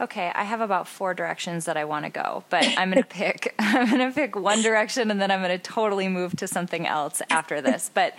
okay, 0.00 0.30
I 0.34 0.44
have 0.44 0.60
about 0.60 0.86
four 0.86 1.14
directions 1.14 1.64
that 1.64 1.76
I 1.76 1.84
want 1.84 2.04
to 2.04 2.10
go, 2.10 2.44
but 2.50 2.66
I'm 2.76 2.90
going 2.90 3.02
to 3.02 3.08
pick 3.08 3.54
I'm 3.58 3.88
going 3.88 4.08
to 4.08 4.14
pick 4.14 4.36
one 4.36 4.62
direction 4.62 5.10
and 5.10 5.20
then 5.20 5.30
I'm 5.30 5.42
going 5.42 5.58
to 5.58 5.62
totally 5.62 6.08
move 6.08 6.36
to 6.36 6.46
something 6.46 6.86
else 6.86 7.22
after 7.30 7.60
this. 7.60 7.90
But 8.06 8.14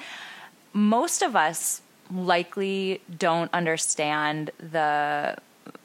most 0.74 1.22
of 1.22 1.36
us 1.36 1.82
likely 2.12 3.02
don't 3.18 3.54
understand 3.54 4.52
the 4.60 5.38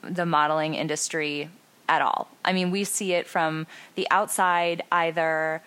the 0.02 0.26
modeling 0.26 0.74
industry 0.74 1.50
at 1.88 2.00
all. 2.00 2.28
I 2.44 2.52
mean, 2.52 2.70
we 2.70 2.84
see 2.84 3.12
it 3.12 3.26
from 3.26 3.66
the 3.94 4.06
outside 4.10 4.82
either 4.90 5.62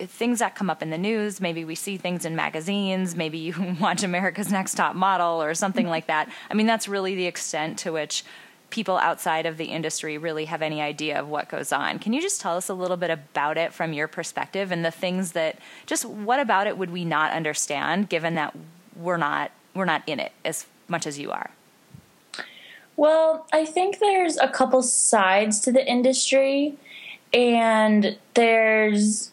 things 0.00 0.40
that 0.40 0.54
come 0.54 0.68
up 0.70 0.82
in 0.82 0.90
the 0.90 0.98
news. 0.98 1.40
Maybe 1.40 1.64
we 1.64 1.74
see 1.74 1.96
things 1.96 2.24
in 2.24 2.34
magazines. 2.36 3.14
Maybe 3.14 3.38
you 3.38 3.76
watch 3.80 4.02
America's 4.02 4.50
Next 4.50 4.74
Top 4.74 4.94
Model 4.94 5.42
or 5.42 5.54
something 5.54 5.86
like 5.86 6.06
that. 6.06 6.28
I 6.50 6.54
mean, 6.54 6.66
that's 6.66 6.88
really 6.88 7.14
the 7.14 7.26
extent 7.26 7.78
to 7.80 7.92
which 7.92 8.24
people 8.70 8.98
outside 8.98 9.46
of 9.46 9.56
the 9.56 9.66
industry 9.66 10.18
really 10.18 10.44
have 10.44 10.60
any 10.60 10.80
idea 10.80 11.18
of 11.18 11.28
what 11.28 11.48
goes 11.48 11.72
on. 11.72 11.98
Can 11.98 12.12
you 12.12 12.20
just 12.20 12.40
tell 12.40 12.56
us 12.56 12.68
a 12.68 12.74
little 12.74 12.96
bit 12.96 13.10
about 13.10 13.56
it 13.56 13.72
from 13.72 13.92
your 13.92 14.08
perspective 14.08 14.70
and 14.70 14.84
the 14.84 14.90
things 14.90 15.32
that 15.32 15.58
just 15.86 16.04
what 16.04 16.38
about 16.38 16.66
it 16.66 16.76
would 16.76 16.90
we 16.90 17.04
not 17.04 17.32
understand 17.32 18.08
given 18.08 18.34
that 18.34 18.54
we're 18.94 19.16
not 19.16 19.50
we're 19.74 19.84
not 19.84 20.02
in 20.06 20.20
it 20.20 20.32
as 20.44 20.66
much 20.88 21.06
as 21.06 21.18
you 21.18 21.30
are? 21.30 21.50
Well, 22.96 23.46
I 23.52 23.64
think 23.64 24.00
there's 24.00 24.36
a 24.38 24.48
couple 24.48 24.82
sides 24.82 25.60
to 25.60 25.72
the 25.72 25.86
industry 25.86 26.76
and 27.32 28.18
there's 28.34 29.30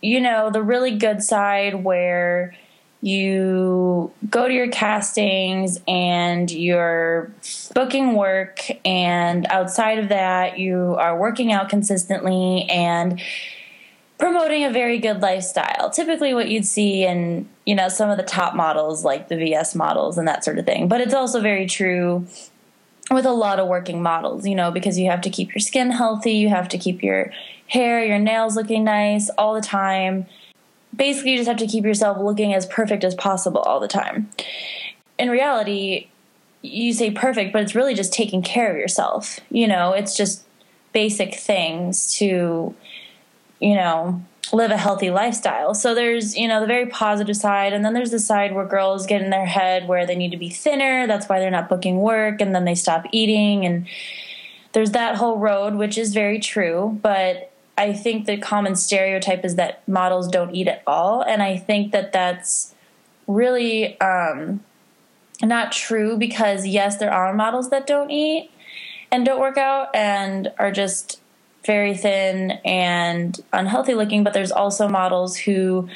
you 0.00 0.20
know 0.20 0.50
the 0.50 0.62
really 0.62 0.96
good 0.96 1.22
side 1.22 1.84
where 1.84 2.54
you 3.04 4.10
go 4.30 4.48
to 4.48 4.54
your 4.54 4.68
castings 4.68 5.78
and 5.86 6.50
you're 6.50 7.30
booking 7.74 8.14
work 8.14 8.60
and 8.82 9.46
outside 9.50 9.98
of 9.98 10.08
that 10.08 10.58
you 10.58 10.96
are 10.98 11.18
working 11.18 11.52
out 11.52 11.68
consistently 11.68 12.64
and 12.70 13.20
promoting 14.16 14.64
a 14.64 14.70
very 14.70 14.98
good 14.98 15.20
lifestyle. 15.20 15.90
Typically 15.90 16.32
what 16.32 16.48
you'd 16.48 16.64
see 16.64 17.04
in 17.04 17.46
you 17.66 17.74
know 17.74 17.90
some 17.90 18.08
of 18.08 18.16
the 18.16 18.22
top 18.22 18.54
models 18.54 19.04
like 19.04 19.28
the 19.28 19.36
vs 19.36 19.74
models 19.74 20.16
and 20.16 20.26
that 20.26 20.42
sort 20.42 20.58
of 20.58 20.64
thing. 20.64 20.88
But 20.88 21.02
it's 21.02 21.12
also 21.12 21.42
very 21.42 21.66
true 21.66 22.26
with 23.10 23.26
a 23.26 23.32
lot 23.32 23.60
of 23.60 23.68
working 23.68 24.02
models 24.02 24.46
you 24.46 24.54
know 24.54 24.70
because 24.70 24.98
you 24.98 25.10
have 25.10 25.20
to 25.20 25.28
keep 25.28 25.54
your 25.54 25.60
skin 25.60 25.90
healthy 25.90 26.32
you 26.32 26.48
have 26.48 26.70
to 26.70 26.78
keep 26.78 27.02
your 27.02 27.30
hair 27.66 28.02
your 28.02 28.18
nails 28.18 28.56
looking 28.56 28.82
nice 28.82 29.28
all 29.36 29.52
the 29.52 29.60
time 29.60 30.24
basically 30.94 31.32
you 31.32 31.38
just 31.38 31.48
have 31.48 31.58
to 31.58 31.66
keep 31.66 31.84
yourself 31.84 32.18
looking 32.18 32.54
as 32.54 32.66
perfect 32.66 33.04
as 33.04 33.14
possible 33.14 33.60
all 33.60 33.80
the 33.80 33.88
time. 33.88 34.30
In 35.18 35.30
reality, 35.30 36.08
you 36.62 36.92
say 36.92 37.10
perfect, 37.10 37.52
but 37.52 37.62
it's 37.62 37.74
really 37.74 37.94
just 37.94 38.12
taking 38.12 38.42
care 38.42 38.70
of 38.70 38.76
yourself. 38.76 39.40
You 39.50 39.68
know, 39.68 39.92
it's 39.92 40.16
just 40.16 40.44
basic 40.92 41.34
things 41.34 42.14
to, 42.16 42.74
you 43.60 43.74
know, 43.74 44.22
live 44.52 44.70
a 44.70 44.76
healthy 44.76 45.10
lifestyle. 45.10 45.74
So 45.74 45.94
there's, 45.94 46.36
you 46.36 46.48
know, 46.48 46.60
the 46.60 46.66
very 46.66 46.86
positive 46.86 47.36
side, 47.36 47.72
and 47.72 47.84
then 47.84 47.94
there's 47.94 48.10
the 48.10 48.18
side 48.18 48.54
where 48.54 48.66
girls 48.66 49.06
get 49.06 49.22
in 49.22 49.30
their 49.30 49.46
head 49.46 49.88
where 49.88 50.06
they 50.06 50.16
need 50.16 50.30
to 50.30 50.36
be 50.36 50.50
thinner. 50.50 51.06
That's 51.06 51.28
why 51.28 51.40
they're 51.40 51.50
not 51.50 51.68
booking 51.68 51.98
work, 51.98 52.40
and 52.40 52.54
then 52.54 52.64
they 52.64 52.74
stop 52.74 53.04
eating. 53.12 53.64
And 53.64 53.86
there's 54.72 54.92
that 54.92 55.16
whole 55.16 55.38
road, 55.38 55.74
which 55.74 55.96
is 55.96 56.12
very 56.12 56.38
true. 56.38 56.98
But 57.02 57.50
I 57.76 57.92
think 57.92 58.26
the 58.26 58.36
common 58.36 58.76
stereotype 58.76 59.44
is 59.44 59.56
that 59.56 59.86
models 59.88 60.28
don't 60.28 60.54
eat 60.54 60.68
at 60.68 60.82
all, 60.86 61.22
and 61.22 61.42
I 61.42 61.56
think 61.56 61.92
that 61.92 62.12
that's 62.12 62.74
really 63.26 64.00
um, 64.00 64.62
not 65.42 65.72
true 65.72 66.16
because 66.16 66.66
yes, 66.66 66.98
there 66.98 67.12
are 67.12 67.34
models 67.34 67.70
that 67.70 67.86
don't 67.86 68.10
eat 68.10 68.50
and 69.10 69.24
don't 69.24 69.40
work 69.40 69.56
out 69.56 69.94
and 69.94 70.52
are 70.58 70.70
just 70.70 71.20
very 71.64 71.96
thin 71.96 72.52
and 72.64 73.40
unhealthy 73.52 73.94
looking, 73.94 74.22
but 74.22 74.34
there's 74.34 74.52
also 74.52 74.88
models 74.88 75.36
who 75.36 75.88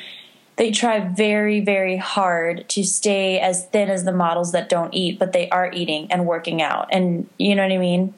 they 0.56 0.73
try 0.73 0.99
very 0.99 1.61
very 1.61 1.97
hard 1.97 2.68
to 2.68 2.82
stay 2.82 3.38
as 3.38 3.66
thin 3.66 3.88
as 3.88 4.04
the 4.04 4.12
models 4.12 4.50
that 4.50 4.68
don't 4.68 4.92
eat 4.92 5.16
but 5.16 5.32
they 5.32 5.49
are 5.50 5.70
eating 5.73 6.11
and 6.11 6.26
working 6.26 6.61
out 6.61 6.88
and 6.90 7.28
you 7.38 7.54
know 7.54 7.62
what 7.62 7.73
i 7.73 7.78
mean? 7.78 8.12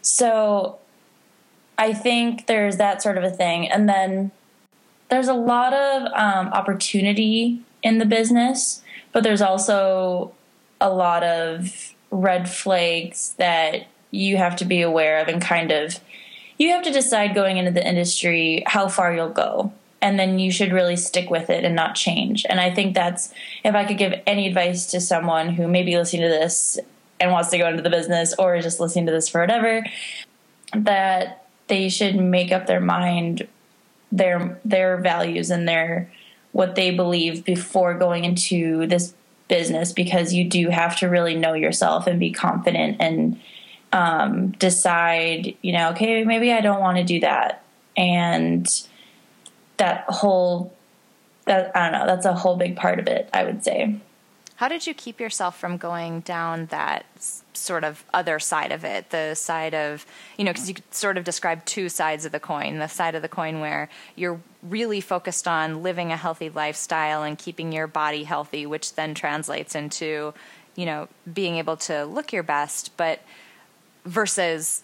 So 0.00 0.78
I 1.78 1.94
think 1.94 2.46
there's 2.46 2.76
that 2.76 3.00
sort 3.02 3.16
of 3.16 3.24
a 3.24 3.30
thing. 3.30 3.70
And 3.70 3.88
then 3.88 4.32
there's 5.08 5.28
a 5.28 5.34
lot 5.34 5.72
of 5.72 6.02
um, 6.12 6.48
opportunity 6.48 7.60
in 7.82 7.98
the 7.98 8.04
business, 8.04 8.82
but 9.12 9.22
there's 9.22 9.40
also 9.40 10.34
a 10.80 10.90
lot 10.90 11.22
of 11.22 11.94
red 12.10 12.48
flags 12.48 13.34
that 13.38 13.86
you 14.10 14.36
have 14.36 14.56
to 14.56 14.64
be 14.64 14.82
aware 14.82 15.18
of 15.20 15.28
and 15.28 15.40
kind 15.40 15.70
of 15.70 16.00
you 16.56 16.70
have 16.70 16.82
to 16.82 16.90
decide 16.90 17.34
going 17.34 17.56
into 17.56 17.70
the 17.70 17.86
industry 17.86 18.62
how 18.66 18.88
far 18.88 19.14
you'll 19.14 19.28
go 19.28 19.72
and 20.00 20.18
then 20.18 20.38
you 20.38 20.50
should 20.50 20.72
really 20.72 20.96
stick 20.96 21.28
with 21.28 21.50
it 21.50 21.64
and 21.64 21.74
not 21.74 21.94
change 21.94 22.46
and 22.48 22.58
i 22.58 22.72
think 22.72 22.94
that's 22.94 23.34
if 23.64 23.74
i 23.74 23.84
could 23.84 23.98
give 23.98 24.14
any 24.26 24.48
advice 24.48 24.86
to 24.86 25.00
someone 25.00 25.50
who 25.50 25.68
may 25.68 25.82
be 25.82 25.96
listening 25.98 26.22
to 26.22 26.28
this 26.28 26.78
and 27.20 27.30
wants 27.30 27.50
to 27.50 27.58
go 27.58 27.68
into 27.68 27.82
the 27.82 27.90
business 27.90 28.34
or 28.38 28.56
is 28.56 28.64
just 28.64 28.80
listening 28.80 29.04
to 29.04 29.12
this 29.12 29.28
for 29.28 29.42
whatever 29.42 29.84
that 30.74 31.47
they 31.68 31.88
should 31.88 32.16
make 32.16 32.52
up 32.52 32.66
their 32.66 32.80
mind 32.80 33.46
their 34.10 34.58
their 34.64 34.96
values 34.96 35.50
and 35.50 35.68
their 35.68 36.10
what 36.52 36.74
they 36.74 36.90
believe 36.90 37.44
before 37.44 37.94
going 37.94 38.24
into 38.24 38.86
this 38.86 39.14
business 39.48 39.92
because 39.92 40.32
you 40.32 40.44
do 40.44 40.68
have 40.68 40.96
to 40.98 41.08
really 41.08 41.34
know 41.34 41.54
yourself 41.54 42.06
and 42.06 42.18
be 42.20 42.30
confident 42.30 42.96
and 43.00 43.40
um, 43.92 44.50
decide, 44.52 45.56
you 45.62 45.72
know, 45.72 45.90
okay, 45.90 46.24
maybe 46.24 46.52
I 46.52 46.60
don't 46.60 46.80
want 46.80 46.98
to 46.98 47.04
do 47.04 47.20
that. 47.20 47.62
And 47.96 48.68
that 49.78 50.04
whole, 50.08 50.74
that, 51.46 51.74
I 51.74 51.90
don't 51.90 52.00
know, 52.00 52.06
that's 52.06 52.26
a 52.26 52.34
whole 52.34 52.56
big 52.56 52.76
part 52.76 52.98
of 52.98 53.06
it, 53.06 53.28
I 53.32 53.44
would 53.44 53.64
say. 53.64 53.98
How 54.56 54.68
did 54.68 54.86
you 54.86 54.94
keep 54.94 55.20
yourself 55.20 55.58
from 55.58 55.76
going 55.76 56.20
down 56.20 56.66
that 56.66 57.06
sort 57.58 57.84
of 57.84 58.04
other 58.12 58.38
side 58.38 58.72
of 58.72 58.84
it? 58.84 59.10
The 59.10 59.34
side 59.34 59.74
of, 59.74 60.06
you 60.36 60.44
know, 60.44 60.52
because 60.52 60.68
you 60.68 60.76
sort 60.90 61.16
of 61.16 61.24
describe 61.24 61.64
two 61.64 61.88
sides 61.88 62.24
of 62.24 62.32
the 62.32 62.40
coin 62.40 62.78
the 62.78 62.88
side 62.88 63.14
of 63.14 63.22
the 63.22 63.28
coin 63.28 63.60
where 63.60 63.88
you're 64.16 64.40
really 64.62 65.00
focused 65.00 65.46
on 65.46 65.82
living 65.82 66.12
a 66.12 66.16
healthy 66.16 66.50
lifestyle 66.50 67.22
and 67.22 67.38
keeping 67.38 67.72
your 67.72 67.86
body 67.86 68.24
healthy, 68.24 68.66
which 68.66 68.94
then 68.94 69.14
translates 69.14 69.74
into, 69.74 70.34
you 70.76 70.86
know, 70.86 71.08
being 71.32 71.56
able 71.56 71.76
to 71.76 72.04
look 72.04 72.32
your 72.32 72.42
best, 72.42 72.96
but 72.96 73.20
versus 74.04 74.82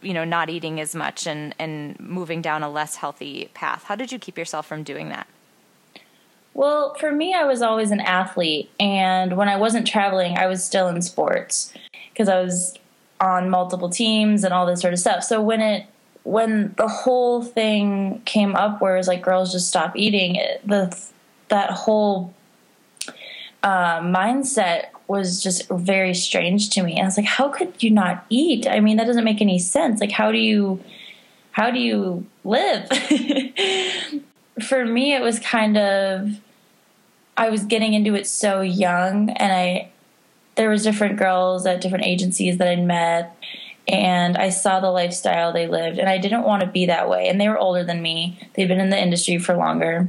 you 0.00 0.12
know 0.12 0.24
not 0.24 0.50
eating 0.50 0.80
as 0.80 0.94
much 0.94 1.26
and 1.26 1.54
and 1.58 1.98
moving 1.98 2.42
down 2.42 2.62
a 2.62 2.70
less 2.70 2.96
healthy 2.96 3.50
path 3.54 3.84
how 3.84 3.96
did 3.96 4.12
you 4.12 4.18
keep 4.18 4.38
yourself 4.38 4.66
from 4.66 4.82
doing 4.82 5.08
that 5.08 5.26
well, 6.54 6.94
for 6.94 7.12
me, 7.12 7.34
I 7.34 7.44
was 7.44 7.62
always 7.62 7.90
an 7.90 8.00
athlete, 8.00 8.70
and 8.80 9.36
when 9.36 9.48
I 9.48 9.56
wasn't 9.56 9.86
traveling, 9.86 10.38
I 10.38 10.46
was 10.46 10.64
still 10.64 10.88
in 10.88 11.02
sports 11.02 11.74
because 12.12 12.28
I 12.28 12.40
was 12.40 12.78
on 13.20 13.50
multiple 13.50 13.90
teams 13.90 14.44
and 14.44 14.54
all 14.54 14.66
this 14.66 14.80
sort 14.80 14.92
of 14.92 15.00
stuff. 15.00 15.24
So 15.24 15.40
when 15.42 15.60
it 15.60 15.86
when 16.22 16.74
the 16.78 16.88
whole 16.88 17.42
thing 17.42 18.22
came 18.24 18.54
up, 18.54 18.80
where 18.80 18.94
it 18.94 18.98
was 18.98 19.08
like 19.08 19.22
girls 19.22 19.52
just 19.52 19.68
stop 19.68 19.96
eating, 19.96 20.36
it, 20.36 20.66
the 20.66 20.96
that 21.48 21.70
whole 21.70 22.32
uh, 23.62 24.00
mindset 24.00 24.86
was 25.06 25.42
just 25.42 25.68
very 25.70 26.14
strange 26.14 26.70
to 26.70 26.82
me. 26.82 26.92
And 26.92 27.02
I 27.02 27.04
was 27.04 27.16
like, 27.16 27.26
how 27.26 27.48
could 27.48 27.82
you 27.82 27.90
not 27.90 28.24
eat? 28.30 28.66
I 28.66 28.80
mean, 28.80 28.96
that 28.96 29.06
doesn't 29.06 29.24
make 29.24 29.42
any 29.42 29.58
sense. 29.58 30.00
Like, 30.00 30.12
how 30.12 30.32
do 30.32 30.38
you 30.38 30.82
how 31.52 31.70
do 31.70 31.78
you 31.78 32.26
live? 32.44 32.88
For 34.62 34.84
me, 34.84 35.14
it 35.14 35.22
was 35.22 35.38
kind 35.40 35.76
of 35.76 36.40
I 37.36 37.50
was 37.50 37.64
getting 37.64 37.94
into 37.94 38.14
it 38.14 38.26
so 38.26 38.60
young, 38.60 39.30
and 39.30 39.52
I 39.52 39.90
there 40.56 40.70
was 40.70 40.84
different 40.84 41.18
girls 41.18 41.66
at 41.66 41.80
different 41.80 42.06
agencies 42.06 42.58
that 42.58 42.68
I'd 42.68 42.84
met, 42.84 43.36
and 43.88 44.36
I 44.36 44.50
saw 44.50 44.78
the 44.80 44.90
lifestyle 44.90 45.52
they 45.52 45.66
lived, 45.66 45.98
and 45.98 46.08
I 46.08 46.18
didn't 46.18 46.44
want 46.44 46.62
to 46.62 46.68
be 46.68 46.86
that 46.86 47.08
way. 47.08 47.28
And 47.28 47.40
they 47.40 47.48
were 47.48 47.58
older 47.58 47.84
than 47.84 48.02
me; 48.02 48.38
they'd 48.54 48.68
been 48.68 48.80
in 48.80 48.90
the 48.90 49.00
industry 49.00 49.38
for 49.38 49.56
longer. 49.56 50.08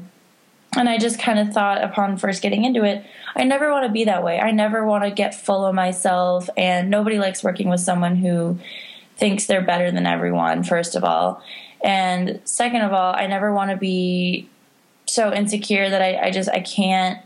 And 0.78 0.90
I 0.90 0.98
just 0.98 1.20
kind 1.20 1.40
of 1.40 1.54
thought, 1.54 1.84
upon 1.84 2.18
first 2.18 2.42
getting 2.42 2.66
into 2.66 2.84
it, 2.84 3.06
I 3.34 3.46
never 3.46 3.72
want 3.72 3.86
to 3.86 3.92
be 3.92 4.04
that 4.06 4.24
way. 4.24 4.40
I 4.42 4.52
never 4.52 4.86
want 4.86 5.06
to 5.06 5.10
get 5.10 5.34
full 5.34 5.66
of 5.66 5.74
myself, 5.74 6.50
and 6.58 6.90
nobody 6.90 7.18
likes 7.18 7.44
working 7.44 7.70
with 7.70 7.80
someone 7.80 8.18
who 8.18 8.60
thinks 9.18 9.46
they're 9.46 9.62
better 9.62 9.92
than 9.92 10.06
everyone, 10.06 10.64
first 10.64 10.96
of 10.96 11.04
all. 11.04 11.42
And 11.86 12.42
second 12.46 12.82
of 12.82 12.94
all, 12.94 13.15
I 13.15 13.27
never 13.27 13.54
want 13.54 13.70
to 13.70 13.77
be 13.77 14.50
so 15.06 15.32
insecure 15.32 15.88
that 15.88 16.01
I, 16.01 16.18
I 16.18 16.32
just 16.32 16.50
I 16.50 16.60
can't 16.60 17.22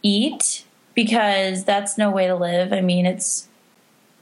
eat 0.00 0.64
because 0.94 1.64
that's 1.64 1.98
no 1.98 2.12
way 2.12 2.28
to 2.28 2.36
live. 2.36 2.72
I 2.72 2.80
mean, 2.80 3.04
it's 3.04 3.48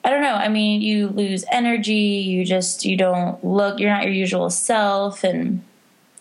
I 0.03 0.09
don't 0.09 0.23
know. 0.23 0.35
I 0.35 0.49
mean, 0.49 0.81
you 0.81 1.09
lose 1.09 1.45
energy. 1.53 1.93
You 1.93 2.47
just 2.47 2.87
you 2.87 2.97
don't 2.97 3.45
look. 3.45 3.79
You're 3.79 3.91
not 3.91 4.05
your 4.05 4.12
usual 4.15 4.49
self, 4.49 5.23
and 5.23 5.62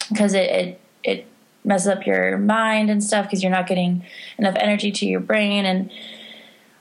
because 0.09 0.33
it, 0.33 0.51
it 0.51 0.81
it 1.01 1.27
messes 1.63 1.87
up 1.87 2.05
your 2.05 2.37
mind 2.37 2.89
and 2.89 3.01
stuff 3.01 3.27
because 3.27 3.41
you're 3.41 3.51
not 3.51 3.65
getting 3.65 4.03
enough 4.37 4.55
energy 4.57 4.91
to 4.91 5.05
your 5.05 5.21
brain 5.21 5.63
and 5.65 5.89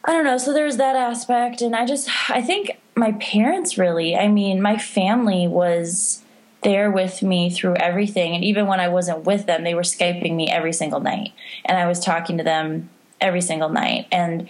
I 0.05 0.13
don't 0.13 0.25
know. 0.25 0.39
So 0.39 0.53
there's 0.53 0.79
that 0.79 0.97
aspect, 0.97 1.63
and 1.63 1.77
I 1.77 1.87
just 1.87 2.09
I 2.29 2.43
think 2.43 2.81
my 2.97 3.13
parents 3.13 3.79
really. 3.79 4.17
I 4.17 4.27
mean, 4.27 4.61
my 4.61 4.77
family 4.77 5.47
was 5.47 6.25
there 6.63 6.91
with 6.91 7.23
me 7.23 7.51
through 7.51 7.77
everything. 7.77 8.35
And 8.35 8.45
even 8.45 8.67
when 8.67 8.81
I 8.81 8.89
wasn't 8.89 9.25
with 9.25 9.47
them, 9.47 9.65
they 9.65 9.75
were 9.75 9.83
Skyping 9.83 10.35
me 10.35 10.51
every 10.51 10.73
single 10.73 11.01
night. 11.01 11.33
And 11.65 11.79
I 11.79 11.87
was 11.87 12.01
talking 12.01 12.39
to 12.39 12.45
them 12.45 12.91
every 13.21 13.41
single 13.41 13.69
night. 13.69 14.07
And 14.13 14.49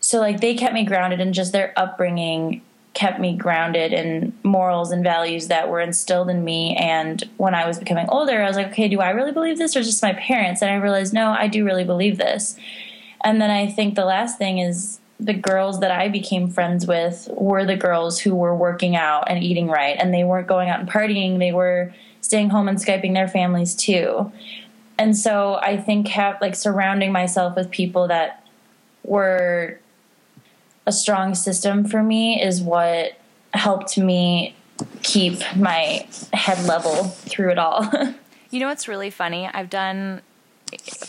so, 0.00 0.18
like, 0.18 0.40
they 0.40 0.54
kept 0.54 0.74
me 0.74 0.84
grounded, 0.84 1.20
and 1.20 1.32
just 1.32 1.52
their 1.52 1.72
upbringing 1.76 2.62
kept 2.94 3.20
me 3.20 3.36
grounded 3.36 3.92
in 3.92 4.36
morals 4.42 4.90
and 4.90 5.02
values 5.02 5.48
that 5.48 5.68
were 5.68 5.80
instilled 5.80 6.28
in 6.28 6.44
me. 6.44 6.76
And 6.76 7.22
when 7.36 7.54
I 7.54 7.66
was 7.66 7.78
becoming 7.78 8.06
older, 8.08 8.42
I 8.42 8.46
was 8.46 8.56
like, 8.56 8.68
okay, 8.68 8.88
do 8.88 9.00
I 9.00 9.10
really 9.10 9.32
believe 9.32 9.58
this 9.58 9.76
or 9.76 9.82
just 9.82 10.02
my 10.02 10.12
parents? 10.12 10.60
And 10.60 10.70
I 10.70 10.74
realized, 10.74 11.14
no, 11.14 11.30
I 11.30 11.46
do 11.46 11.64
really 11.64 11.84
believe 11.84 12.18
this. 12.18 12.56
And 13.24 13.40
then 13.40 13.50
I 13.50 13.66
think 13.66 13.94
the 13.94 14.04
last 14.04 14.36
thing 14.36 14.58
is 14.58 14.98
the 15.24 15.34
girls 15.34 15.80
that 15.80 15.92
I 15.92 16.08
became 16.08 16.50
friends 16.50 16.86
with 16.86 17.28
were 17.32 17.64
the 17.64 17.76
girls 17.76 18.18
who 18.18 18.34
were 18.34 18.54
working 18.54 18.96
out 18.96 19.24
and 19.28 19.42
eating 19.42 19.68
right, 19.68 19.96
and 19.98 20.12
they 20.12 20.24
weren't 20.24 20.48
going 20.48 20.68
out 20.68 20.80
and 20.80 20.88
partying. 20.88 21.38
They 21.38 21.52
were 21.52 21.94
staying 22.20 22.50
home 22.50 22.68
and 22.68 22.78
skyping 22.78 23.14
their 23.14 23.28
families 23.28 23.74
too. 23.74 24.32
And 24.98 25.16
so 25.16 25.54
I 25.62 25.76
think 25.76 26.08
have 26.08 26.40
like 26.40 26.54
surrounding 26.54 27.12
myself 27.12 27.56
with 27.56 27.70
people 27.70 28.08
that 28.08 28.46
were 29.04 29.78
a 30.86 30.92
strong 30.92 31.34
system 31.34 31.84
for 31.84 32.02
me 32.02 32.42
is 32.42 32.60
what 32.60 33.12
helped 33.54 33.96
me 33.96 34.56
keep 35.02 35.40
my 35.56 36.06
head 36.32 36.64
level 36.66 37.04
through 37.04 37.52
it 37.52 37.58
all. 37.58 37.88
you 38.50 38.58
know 38.58 38.66
what's 38.66 38.88
really 38.88 39.10
funny? 39.10 39.48
I've 39.52 39.70
done 39.70 40.22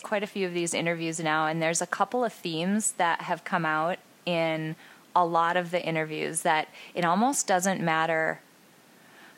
quite 0.04 0.24
a 0.24 0.28
few 0.28 0.48
of 0.48 0.54
these 0.54 0.74
interviews 0.74 1.20
now, 1.20 1.48
and 1.48 1.62
there's 1.62 1.82
a 1.82 1.88
couple 1.88 2.24
of 2.24 2.34
themes 2.34 2.94
that 2.94 3.22
have 3.22 3.44
come 3.44 3.66
out 3.66 3.98
in 4.26 4.76
a 5.16 5.26
lot 5.26 5.58
of 5.58 5.72
the 5.72 5.84
interviews 5.84 6.42
that 6.42 6.68
it 6.96 7.06
almost 7.06 7.48
doesn't 7.48 7.82
matter. 7.82 8.40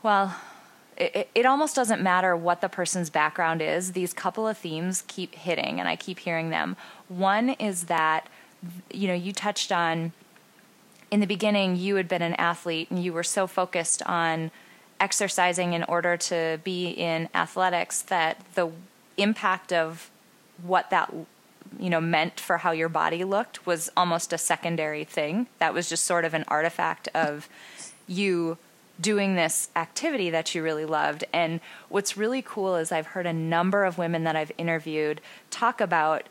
Well, 0.03 0.35
it, 0.97 1.29
it 1.35 1.45
almost 1.45 1.75
doesn't 1.75 2.01
matter 2.01 2.35
what 2.35 2.61
the 2.61 2.69
person's 2.69 3.09
background 3.09 3.61
is. 3.61 3.91
These 3.91 4.13
couple 4.13 4.47
of 4.47 4.57
themes 4.57 5.03
keep 5.07 5.35
hitting, 5.35 5.79
and 5.79 5.89
I 5.89 5.95
keep 5.95 6.19
hearing 6.19 6.49
them. 6.49 6.77
One 7.07 7.49
is 7.49 7.85
that, 7.85 8.27
you 8.91 9.07
know, 9.07 9.13
you 9.13 9.33
touched 9.33 9.71
on 9.71 10.13
in 11.11 11.19
the 11.19 11.27
beginning, 11.27 11.75
you 11.75 11.95
had 11.95 12.07
been 12.07 12.21
an 12.21 12.33
athlete 12.33 12.89
and 12.89 13.03
you 13.03 13.13
were 13.13 13.23
so 13.23 13.47
focused 13.47 14.01
on 14.03 14.51
exercising 14.99 15.73
in 15.73 15.83
order 15.83 16.17
to 16.17 16.59
be 16.63 16.89
in 16.89 17.29
athletics 17.33 18.01
that 18.03 18.41
the 18.55 18.71
impact 19.17 19.71
of 19.71 20.09
what 20.63 20.89
that 20.89 21.13
you 21.79 21.89
know 21.89 22.01
meant 22.01 22.39
for 22.39 22.59
how 22.59 22.71
your 22.71 22.89
body 22.89 23.23
looked 23.23 23.65
was 23.65 23.89
almost 23.97 24.33
a 24.33 24.37
secondary 24.37 25.03
thing. 25.03 25.47
That 25.59 25.73
was 25.73 25.89
just 25.89 26.05
sort 26.05 26.25
of 26.25 26.33
an 26.33 26.45
artifact 26.47 27.07
of 27.13 27.49
you 28.07 28.57
doing 28.99 29.35
this 29.35 29.69
activity 29.75 30.29
that 30.29 30.55
you 30.55 30.63
really 30.63 30.85
loved. 30.85 31.25
And 31.33 31.59
what's 31.89 32.15
really 32.15 32.41
cool 32.41 32.75
is 32.75 32.91
I've 32.91 33.07
heard 33.07 33.25
a 33.25 33.33
number 33.33 33.83
of 33.83 33.97
women 33.97 34.23
that 34.23 34.35
I've 34.35 34.51
interviewed 34.57 35.21
talk 35.49 35.81
about 35.81 36.23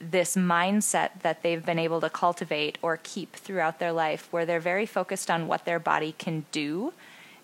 this 0.00 0.34
mindset 0.36 1.20
that 1.22 1.42
they've 1.42 1.64
been 1.64 1.78
able 1.78 2.00
to 2.00 2.10
cultivate 2.10 2.78
or 2.82 2.98
keep 3.02 3.34
throughout 3.36 3.78
their 3.78 3.92
life 3.92 4.28
where 4.30 4.46
they're 4.46 4.60
very 4.60 4.86
focused 4.86 5.30
on 5.30 5.46
what 5.46 5.64
their 5.64 5.78
body 5.78 6.14
can 6.18 6.46
do 6.52 6.92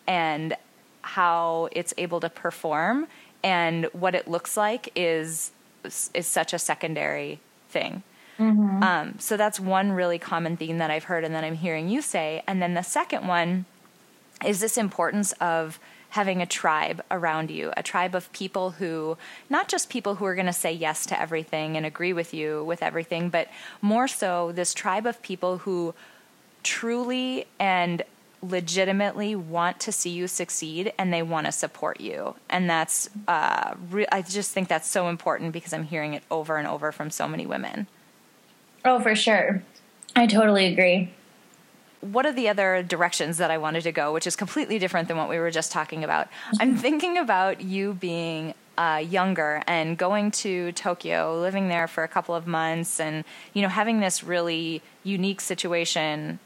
and 0.06 0.54
how 1.02 1.68
it's 1.72 1.92
able 1.98 2.20
to 2.20 2.30
perform. 2.30 3.06
And 3.42 3.86
what 3.92 4.14
it 4.14 4.26
looks 4.26 4.56
like 4.56 4.90
is 4.96 5.52
is 5.86 6.26
such 6.26 6.52
a 6.52 6.58
secondary 6.58 7.40
thing. 7.68 8.02
Mm-hmm. 8.38 8.82
Um, 8.82 9.18
so 9.18 9.36
that's 9.36 9.58
one 9.58 9.92
really 9.92 10.18
common 10.18 10.56
theme 10.56 10.78
that 10.78 10.90
I've 10.90 11.04
heard 11.04 11.24
and 11.24 11.34
that 11.34 11.44
I'm 11.44 11.54
hearing 11.54 11.88
you 11.88 12.02
say. 12.02 12.42
And 12.46 12.60
then 12.60 12.74
the 12.74 12.82
second 12.82 13.26
one 13.26 13.64
is 14.44 14.60
this 14.60 14.76
importance 14.76 15.32
of 15.40 15.80
having 16.10 16.40
a 16.40 16.46
tribe 16.46 17.02
around 17.10 17.50
you, 17.50 17.72
a 17.76 17.82
tribe 17.82 18.14
of 18.14 18.30
people 18.32 18.72
who, 18.72 19.16
not 19.50 19.68
just 19.68 19.90
people 19.90 20.16
who 20.16 20.24
are 20.24 20.34
going 20.34 20.46
to 20.46 20.52
say 20.52 20.72
yes 20.72 21.06
to 21.06 21.20
everything 21.20 21.76
and 21.76 21.84
agree 21.84 22.12
with 22.12 22.32
you 22.32 22.64
with 22.64 22.82
everything, 22.82 23.28
but 23.28 23.48
more 23.82 24.08
so 24.08 24.52
this 24.52 24.72
tribe 24.72 25.06
of 25.06 25.20
people 25.22 25.58
who 25.58 25.94
truly 26.62 27.46
and 27.58 28.02
legitimately 28.42 29.34
want 29.34 29.80
to 29.80 29.92
see 29.92 30.10
you 30.10 30.28
succeed 30.28 30.92
and 30.98 31.12
they 31.12 31.22
want 31.22 31.46
to 31.46 31.52
support 31.52 32.00
you. 32.00 32.34
And 32.48 32.68
that's, 32.68 33.08
uh, 33.26 33.74
re- 33.90 34.06
I 34.12 34.22
just 34.22 34.52
think 34.52 34.68
that's 34.68 34.88
so 34.88 35.08
important 35.08 35.52
because 35.52 35.72
I'm 35.72 35.84
hearing 35.84 36.14
it 36.14 36.22
over 36.30 36.56
and 36.56 36.68
over 36.68 36.92
from 36.92 37.10
so 37.10 37.26
many 37.26 37.46
women. 37.46 37.86
Oh, 38.84 39.00
for 39.00 39.14
sure. 39.14 39.62
I 40.14 40.26
totally 40.26 40.66
agree. 40.66 41.10
What 42.00 42.24
are 42.24 42.32
the 42.32 42.48
other 42.48 42.82
directions 42.82 43.38
that 43.38 43.50
I 43.50 43.58
wanted 43.58 43.82
to 43.82 43.92
go, 43.92 44.12
which 44.12 44.26
is 44.26 44.36
completely 44.36 44.78
different 44.78 45.08
than 45.08 45.16
what 45.16 45.28
we 45.28 45.38
were 45.38 45.50
just 45.50 45.72
talking 45.72 46.04
about? 46.04 46.28
I'm 46.60 46.76
thinking 46.76 47.18
about 47.18 47.60
you 47.60 47.94
being 47.94 48.54
uh, 48.78 49.02
younger 49.06 49.62
and 49.66 49.96
going 49.96 50.30
to 50.30 50.72
Tokyo, 50.72 51.40
living 51.40 51.68
there 51.68 51.88
for 51.88 52.04
a 52.04 52.08
couple 52.08 52.34
of 52.34 52.46
months, 52.46 53.00
and 53.00 53.24
you 53.54 53.62
know 53.62 53.68
having 53.68 54.00
this 54.00 54.22
really 54.22 54.82
unique 55.02 55.40
situation, 55.40 56.38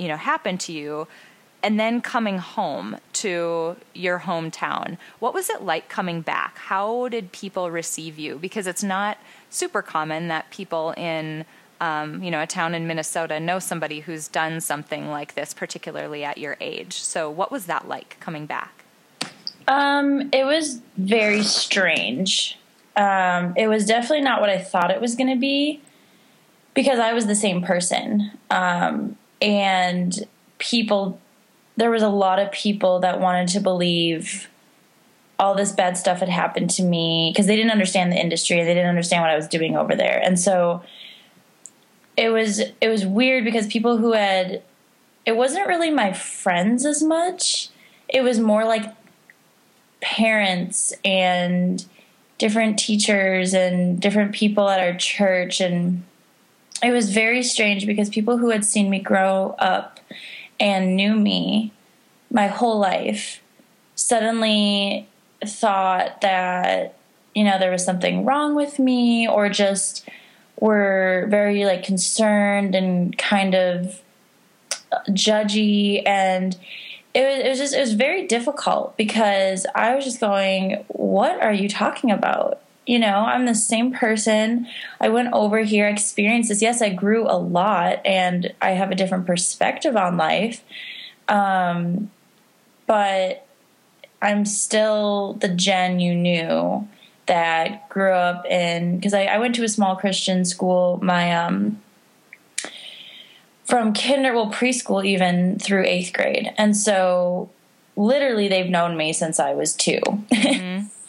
you 0.00 0.08
know, 0.08 0.16
happen 0.16 0.56
to 0.58 0.72
you, 0.72 1.06
and 1.62 1.78
then 1.78 2.00
coming 2.00 2.38
home 2.38 2.96
to 3.12 3.76
your 3.94 4.20
hometown. 4.20 4.96
What 5.18 5.34
was 5.34 5.50
it 5.50 5.62
like 5.62 5.90
coming 5.90 6.22
back? 6.22 6.56
How 6.56 7.08
did 7.08 7.32
people 7.32 7.70
receive 7.70 8.18
you? 8.18 8.36
Because 8.36 8.66
it's 8.66 8.82
not 8.82 9.18
super 9.50 9.82
common 9.82 10.28
that 10.28 10.50
people 10.50 10.92
in 10.96 11.44
um, 11.80 12.22
you 12.22 12.30
know, 12.30 12.42
a 12.42 12.46
town 12.46 12.74
in 12.74 12.86
Minnesota 12.86 13.40
know 13.40 13.58
somebody 13.58 14.00
who's 14.00 14.28
done 14.28 14.60
something 14.60 15.08
like 15.08 15.34
this, 15.34 15.54
particularly 15.54 16.24
at 16.24 16.36
your 16.36 16.58
age. 16.60 17.00
So, 17.00 17.30
what 17.30 17.50
was 17.50 17.66
that 17.66 17.88
like 17.88 18.18
coming 18.20 18.44
back? 18.44 18.84
Um, 19.66 20.28
it 20.32 20.44
was 20.44 20.82
very 20.98 21.42
strange. 21.42 22.58
Um, 22.96 23.54
it 23.56 23.68
was 23.68 23.86
definitely 23.86 24.20
not 24.20 24.42
what 24.42 24.50
I 24.50 24.58
thought 24.58 24.90
it 24.90 25.00
was 25.00 25.14
going 25.14 25.30
to 25.30 25.40
be 25.40 25.80
because 26.74 26.98
I 26.98 27.14
was 27.14 27.26
the 27.26 27.34
same 27.34 27.62
person. 27.62 28.32
Um, 28.50 29.16
and 29.40 30.26
people, 30.58 31.20
there 31.76 31.90
was 31.90 32.02
a 32.02 32.08
lot 32.08 32.38
of 32.38 32.52
people 32.52 33.00
that 33.00 33.20
wanted 33.20 33.48
to 33.48 33.60
believe 33.60 34.48
all 35.38 35.54
this 35.54 35.72
bad 35.72 35.96
stuff 35.96 36.20
had 36.20 36.28
happened 36.28 36.68
to 36.68 36.82
me 36.82 37.30
because 37.32 37.46
they 37.46 37.56
didn't 37.56 37.72
understand 37.72 38.12
the 38.12 38.20
industry. 38.20 38.62
They 38.62 38.74
didn't 38.74 38.90
understand 38.90 39.22
what 39.22 39.30
I 39.30 39.36
was 39.36 39.48
doing 39.48 39.76
over 39.76 39.94
there. 39.96 40.20
And 40.22 40.38
so, 40.38 40.82
it 42.16 42.28
was 42.28 42.58
it 42.58 42.88
was 42.88 43.06
weird 43.06 43.44
because 43.44 43.66
people 43.66 43.96
who 43.96 44.12
had 44.12 44.62
it 45.24 45.36
wasn't 45.36 45.66
really 45.66 45.90
my 45.90 46.12
friends 46.12 46.84
as 46.84 47.02
much. 47.02 47.70
It 48.08 48.22
was 48.22 48.38
more 48.38 48.64
like 48.64 48.94
parents 50.02 50.92
and 51.04 51.84
different 52.38 52.78
teachers 52.78 53.54
and 53.54 54.00
different 54.00 54.34
people 54.34 54.68
at 54.68 54.80
our 54.80 54.94
church 54.96 55.60
and 55.60 56.02
it 56.82 56.92
was 56.92 57.12
very 57.12 57.42
strange 57.42 57.86
because 57.86 58.08
people 58.08 58.38
who 58.38 58.50
had 58.50 58.64
seen 58.64 58.90
me 58.90 59.00
grow 59.00 59.54
up 59.58 60.00
and 60.58 60.96
knew 60.96 61.14
me 61.14 61.72
my 62.30 62.46
whole 62.46 62.78
life 62.78 63.42
suddenly 63.94 65.08
thought 65.44 66.20
that 66.20 66.96
you 67.34 67.44
know 67.44 67.58
there 67.58 67.70
was 67.70 67.84
something 67.84 68.24
wrong 68.24 68.54
with 68.54 68.78
me 68.78 69.28
or 69.28 69.48
just 69.48 70.08
were 70.58 71.26
very 71.28 71.64
like 71.64 71.82
concerned 71.82 72.74
and 72.74 73.16
kind 73.16 73.54
of 73.54 74.00
uh, 74.92 74.98
judgy 75.08 76.06
and 76.06 76.56
it 77.14 77.22
was, 77.22 77.44
it 77.44 77.48
was 77.48 77.58
just 77.58 77.74
it 77.74 77.80
was 77.80 77.94
very 77.94 78.26
difficult 78.26 78.96
because 78.96 79.66
I 79.74 79.94
was 79.96 80.04
just 80.04 80.20
going, 80.20 80.84
"What 80.88 81.42
are 81.42 81.52
you 81.52 81.68
talking 81.68 82.10
about?" 82.10 82.62
You 82.90 82.98
know, 82.98 83.18
I'm 83.18 83.46
the 83.46 83.54
same 83.54 83.92
person. 83.92 84.66
I 85.00 85.10
went 85.10 85.32
over 85.32 85.60
here, 85.60 85.86
experienced 85.86 86.48
this. 86.48 86.60
Yes, 86.60 86.82
I 86.82 86.88
grew 86.88 87.24
a 87.30 87.38
lot, 87.38 88.04
and 88.04 88.52
I 88.60 88.70
have 88.70 88.90
a 88.90 88.96
different 88.96 89.28
perspective 89.28 89.96
on 89.96 90.16
life. 90.16 90.64
Um, 91.28 92.10
but 92.88 93.46
I'm 94.20 94.44
still 94.44 95.34
the 95.34 95.46
Jen 95.46 96.00
you 96.00 96.16
knew 96.16 96.88
that 97.26 97.88
grew 97.90 98.10
up 98.10 98.44
in 98.46 98.96
because 98.96 99.14
I, 99.14 99.26
I, 99.26 99.38
went 99.38 99.54
to 99.54 99.62
a 99.62 99.68
small 99.68 99.94
Christian 99.94 100.44
school. 100.44 100.98
My 101.00 101.32
um, 101.32 101.80
from 103.66 103.94
kinder 103.94 104.34
well 104.34 104.50
preschool 104.50 105.06
even 105.06 105.60
through 105.60 105.84
eighth 105.84 106.12
grade, 106.12 106.52
and 106.58 106.76
so 106.76 107.50
literally 107.94 108.48
they've 108.48 108.68
known 108.68 108.96
me 108.96 109.12
since 109.12 109.38
I 109.38 109.54
was 109.54 109.74
2 109.74 110.00
mm-hmm. 110.00 110.86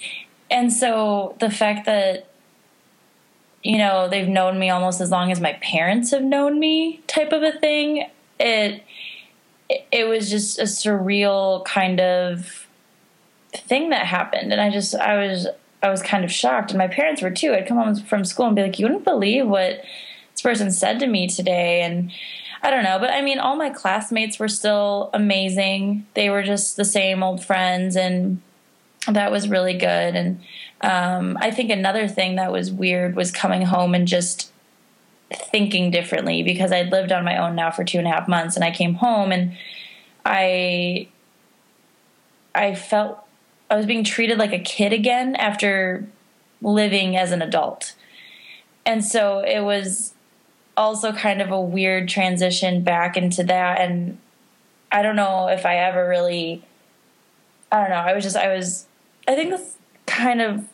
and 0.52 0.72
so 0.72 1.36
the 1.40 1.50
fact 1.50 1.86
that 1.86 2.28
you 3.64 3.78
know 3.78 4.08
they've 4.08 4.28
known 4.28 4.60
me 4.60 4.70
almost 4.70 5.02
as 5.02 5.10
long 5.10 5.32
as 5.32 5.40
my 5.40 5.54
parents 5.54 6.12
have 6.12 6.24
known 6.24 6.60
me, 6.60 7.02
type 7.08 7.32
of 7.32 7.42
a 7.42 7.52
thing. 7.54 8.08
It 8.40 8.84
it 9.92 10.08
was 10.08 10.30
just 10.30 10.60
a 10.60 10.64
surreal 10.64 11.64
kind 11.66 12.00
of 12.00 12.68
thing 13.54 13.90
that 13.90 14.06
happened 14.06 14.52
and 14.54 14.62
i 14.62 14.70
just 14.70 14.96
i 14.96 15.18
was 15.18 15.48
I 15.84 15.90
was 15.90 16.02
kind 16.02 16.24
of 16.24 16.32
shocked, 16.32 16.72
and 16.72 16.78
my 16.78 16.88
parents 16.88 17.22
were 17.22 17.32
too. 17.32 17.54
I'd 17.54 17.68
come 17.68 17.78
home 17.78 17.96
from 17.96 18.24
school 18.24 18.46
and 18.46 18.56
be 18.56 18.62
like, 18.62 18.78
"You 18.78 18.86
wouldn't 18.86 19.04
believe 19.04 19.48
what 19.48 19.82
this 20.32 20.42
person 20.42 20.72
said 20.72 21.00
to 21.00 21.08
me 21.08 21.28
today," 21.28 21.82
and 21.82 22.12
I 22.62 22.70
don't 22.70 22.84
know, 22.84 23.00
but 23.00 23.10
I 23.10 23.22
mean, 23.22 23.40
all 23.40 23.56
my 23.56 23.72
classmates 23.72 24.38
were 24.38 24.48
still 24.48 25.10
amazing. 25.14 26.06
They 26.14 26.30
were 26.30 26.44
just 26.44 26.78
the 26.78 26.86
same 26.86 27.24
old 27.24 27.44
friends, 27.44 27.96
and 27.96 28.42
that 29.08 29.32
was 29.32 29.50
really 29.50 29.74
good. 29.74 30.16
And 30.16 30.42
um, 30.82 31.38
I 31.40 31.52
think 31.52 31.70
another 31.70 32.08
thing 32.08 32.36
that 32.36 32.52
was 32.52 32.72
weird 32.72 33.16
was 33.16 33.32
coming 33.32 33.64
home 33.64 33.96
and 33.96 34.08
just 34.08 34.52
thinking 35.32 35.92
differently 35.92 36.44
because 36.44 36.72
I'd 36.72 36.92
lived 36.92 37.12
on 37.12 37.24
my 37.24 37.38
own 37.38 37.56
now 37.56 37.72
for 37.72 37.84
two 37.84 37.98
and 37.98 38.08
a 38.08 38.12
half 38.12 38.28
months, 38.28 38.56
and 38.56 38.66
I 38.66 38.72
came 38.72 38.96
home 38.96 39.32
and 39.32 39.56
I 40.26 41.08
I 42.54 42.76
felt 42.76 43.20
I 43.70 43.78
was 43.78 43.86
being 43.86 44.04
treated 44.04 44.38
like 44.38 44.52
a 44.52 44.60
kid 44.60 44.92
again 44.92 45.36
after 45.36 46.08
living 46.62 47.16
as 47.16 47.32
an 47.32 47.42
adult. 47.42 47.96
And 48.86 49.06
so 49.06 49.40
it 49.40 49.62
was 49.62 50.14
also 50.76 51.14
kind 51.14 51.42
of 51.42 51.52
a 51.52 51.62
weird 51.62 52.10
transition 52.10 52.84
back 52.84 53.16
into 53.16 53.44
that 53.44 53.80
and 53.80 54.18
I 54.92 55.02
don't 55.02 55.16
know 55.16 55.48
if 55.48 55.66
I 55.66 55.78
ever 55.78 56.08
really 56.08 56.64
I 57.72 57.82
don't 57.82 57.90
know, 57.90 57.96
I 57.96 58.14
was 58.14 58.24
just 58.24 58.36
I 58.36 58.54
was 58.54 58.86
I 59.32 59.36
think 59.36 59.52
this 59.52 59.78
kind 60.06 60.42
of 60.42 60.68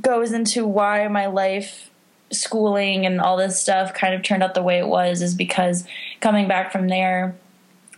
goes 0.00 0.32
into 0.32 0.66
why 0.66 1.06
my 1.06 1.26
life 1.26 1.90
schooling 2.32 3.06
and 3.06 3.20
all 3.20 3.36
this 3.36 3.60
stuff 3.60 3.94
kind 3.94 4.14
of 4.14 4.22
turned 4.22 4.42
out 4.42 4.54
the 4.54 4.62
way 4.62 4.78
it 4.78 4.86
was 4.86 5.22
is 5.22 5.34
because 5.34 5.84
coming 6.20 6.48
back 6.48 6.72
from 6.72 6.88
there 6.88 7.36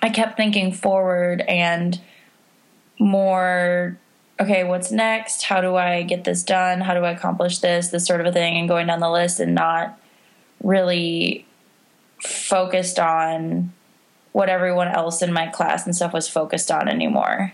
I 0.03 0.11
kept 0.11 0.37
thinking 0.37 0.73
forward 0.73 1.41
and 1.43 1.99
more 2.99 3.97
okay, 4.39 4.65
what's 4.65 4.91
next? 4.91 5.45
How 5.45 5.61
do 5.61 5.77
I 5.77 6.03
get 6.03 6.25
this 6.25 6.43
done? 6.43 6.81
How 6.81 6.95
do 6.95 7.01
I 7.01 7.13
accomplish 7.13 7.61
this? 7.61 7.89
This 7.89 8.05
sort 8.05 8.21
of 8.21 8.27
a 8.27 8.33
thing, 8.33 8.59
and 8.59 8.69
going 8.69 8.89
down 8.89 9.01
the 9.01 9.11
list 9.11 9.39
and 9.41 9.55
not 9.55 9.99
really 10.63 11.47
focused 12.21 12.99
on 12.99 13.73
what 14.33 14.49
everyone 14.49 14.89
else 14.89 15.23
in 15.23 15.33
my 15.33 15.47
class 15.47 15.87
and 15.87 15.95
stuff 15.95 16.13
was 16.13 16.29
focused 16.29 16.71
on 16.71 16.89
anymore. 16.89 17.53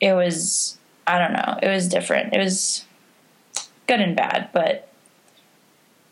It 0.00 0.14
was, 0.14 0.78
I 1.06 1.18
don't 1.18 1.32
know, 1.32 1.58
it 1.62 1.68
was 1.68 1.88
different. 1.88 2.32
It 2.32 2.38
was 2.38 2.84
good 3.86 4.00
and 4.00 4.16
bad, 4.16 4.50
but 4.52 4.88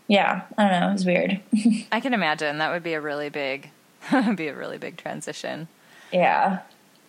yeah, 0.09 0.43
I 0.59 0.69
don't 0.69 0.81
know, 0.81 0.89
it 0.91 0.93
was 0.93 1.07
weird. 1.07 1.41
I 1.93 2.01
can 2.01 2.15
imagine 2.15 2.59
that 2.59 2.73
would 2.73 2.83
be 2.83 2.95
a 2.95 3.01
really 3.01 3.29
big, 3.29 3.71
be 4.35 4.49
a 4.49 4.55
really 4.55 4.79
big 4.79 4.97
transition. 4.97 5.69
Yeah. 6.13 6.61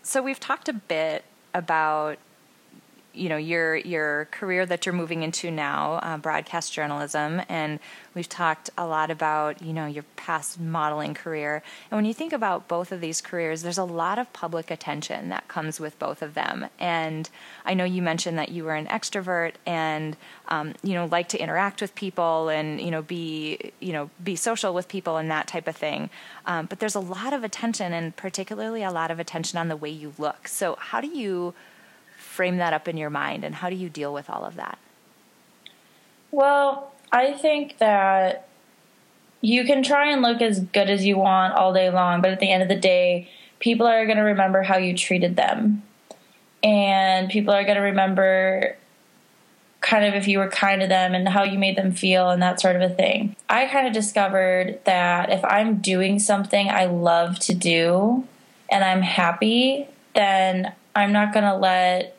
So 0.04 0.22
we've 0.22 0.40
talked 0.40 0.70
a 0.70 0.74
bit 0.74 1.26
about 1.54 2.18
you 3.14 3.30
know 3.30 3.38
your 3.38 3.76
your 3.76 4.28
career 4.32 4.66
that 4.66 4.86
you're 4.86 4.94
moving 4.94 5.24
into 5.24 5.52
now, 5.52 5.94
uh, 6.04 6.18
broadcast 6.18 6.74
journalism, 6.74 7.42
and 7.50 7.80
we've 8.14 8.30
talked 8.30 8.70
a 8.78 8.86
lot 8.86 9.12
about 9.12 9.62
you 9.62 9.74
know 9.74 9.86
your 9.86 10.04
past 10.16 10.60
modeling 10.60 11.14
career. 11.14 11.62
And 11.90 11.98
when 11.98 12.06
you 12.06 12.14
think 12.14 12.34
about 12.34 12.68
both 12.68 12.92
of 12.92 13.02
these 13.02 13.22
careers, 13.22 13.62
there's 13.62 13.78
a 13.78 13.84
lot 13.84 14.18
of 14.18 14.32
public 14.34 14.72
attention 14.72 15.30
that 15.30 15.48
comes 15.48 15.80
with 15.80 15.98
both 16.00 16.22
of 16.22 16.34
them. 16.34 16.68
And 16.80 17.30
I 17.66 17.74
know 17.74 17.84
you 17.84 18.02
mentioned 18.02 18.38
that 18.38 18.50
you 18.50 18.64
were 18.64 18.76
an 18.76 18.88
extrovert 18.88 19.54
and 19.66 20.16
um, 20.48 20.74
you 20.84 20.94
know 20.94 21.06
like 21.06 21.30
to 21.30 21.42
interact 21.42 21.82
with 21.82 21.94
people 21.96 22.50
and 22.50 22.80
you 22.80 22.92
know 22.92 23.02
be 23.02 23.72
you 23.80 23.94
know 23.94 24.10
be 24.24 24.36
social 24.36 24.74
with 24.74 24.88
people 24.88 25.18
and 25.18 25.30
that 25.32 25.48
type 25.48 25.68
of 25.68 25.76
thing. 25.76 26.10
Um, 26.46 26.66
but 26.66 26.80
there's 26.80 26.96
a 26.96 27.00
lot 27.00 27.34
of 27.34 27.44
attention, 27.44 27.94
and 27.94 28.16
particularly 28.16 28.84
a 28.84 28.92
lot 28.92 29.12
of 29.12 29.20
attention 29.20 29.58
on 29.58 29.68
the 29.68 29.76
way 29.76 29.90
you 29.90 30.14
look. 30.18 30.48
So 30.48 30.78
how 30.80 31.02
do 31.02 31.08
you 31.08 31.54
frame 32.32 32.58
that 32.58 32.74
up 32.74 32.88
in 32.88 32.98
your 32.98 33.10
mind 33.10 33.44
and 33.44 33.56
how 33.56 33.70
do 33.70 33.76
you 33.76 33.90
deal 33.90 34.14
with 34.14 34.30
all 34.30 34.46
of 34.46 34.56
that? 34.56 34.80
Well, 36.32 36.94
I 37.12 37.34
think 37.34 37.78
that 37.80 38.48
you 39.42 39.66
can 39.66 39.84
try 39.84 40.12
and 40.12 40.22
look 40.22 40.42
as 40.42 40.60
good 40.60 40.90
as 40.90 41.06
you 41.06 41.18
want 41.18 41.54
all 41.56 41.74
day 41.74 41.90
long, 41.90 42.22
but 42.22 42.32
at 42.32 42.40
the 42.40 42.50
end 42.50 42.64
of 42.64 42.70
the 42.70 42.76
day, 42.76 43.30
people 43.60 43.86
are 43.86 44.06
going 44.06 44.18
to 44.18 44.24
remember 44.24 44.62
how 44.64 44.78
you 44.78 44.96
treated 44.96 45.36
them. 45.36 45.84
And 46.64 47.30
people 47.30 47.54
are 47.54 47.64
going 47.64 47.76
to 47.76 47.82
remember 47.82 48.78
kind 49.82 50.06
of 50.06 50.14
if 50.14 50.28
you 50.28 50.38
were 50.38 50.48
kind 50.48 50.80
to 50.82 50.88
them 50.88 51.16
and 51.16 51.28
how 51.28 51.44
you 51.44 51.58
made 51.58 51.76
them 51.76 51.92
feel 51.92 52.30
and 52.30 52.42
that 52.42 52.62
sort 52.62 52.76
of 52.76 52.84
a 52.84 52.90
thing. 52.94 53.36
I 53.50 53.66
kind 53.66 53.88
of 53.88 53.94
discovered 53.94 54.80
that 54.86 55.32
if 55.32 55.44
I'm 55.44 55.78
doing 55.78 56.20
something 56.20 56.70
I 56.70 56.86
love 56.86 57.40
to 57.40 57.56
do 57.56 58.26
and 58.70 58.84
I'm 58.84 59.02
happy, 59.02 59.88
then 60.14 60.74
I'm 60.96 61.12
not 61.12 61.34
going 61.34 61.46
to 61.46 61.56
let 61.56 62.16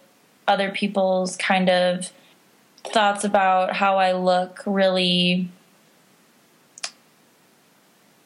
other 0.48 0.70
people's 0.70 1.36
kind 1.36 1.68
of 1.68 2.10
thoughts 2.84 3.24
about 3.24 3.76
how 3.76 3.98
I 3.98 4.12
look 4.12 4.62
really 4.66 5.48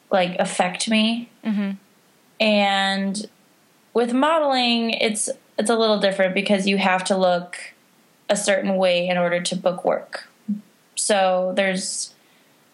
like 0.09 0.35
affect 0.39 0.89
me. 0.89 1.29
Mm-hmm. 1.45 1.71
And 2.39 3.29
with 3.93 4.13
modeling, 4.13 4.91
it's 4.91 5.29
it's 5.57 5.69
a 5.69 5.75
little 5.75 5.99
different 5.99 6.33
because 6.33 6.67
you 6.67 6.77
have 6.77 7.03
to 7.05 7.17
look 7.17 7.57
a 8.29 8.35
certain 8.35 8.75
way 8.77 9.07
in 9.07 9.17
order 9.17 9.41
to 9.41 9.55
book 9.55 9.83
work. 9.83 10.27
So 10.95 11.53
there's 11.55 12.13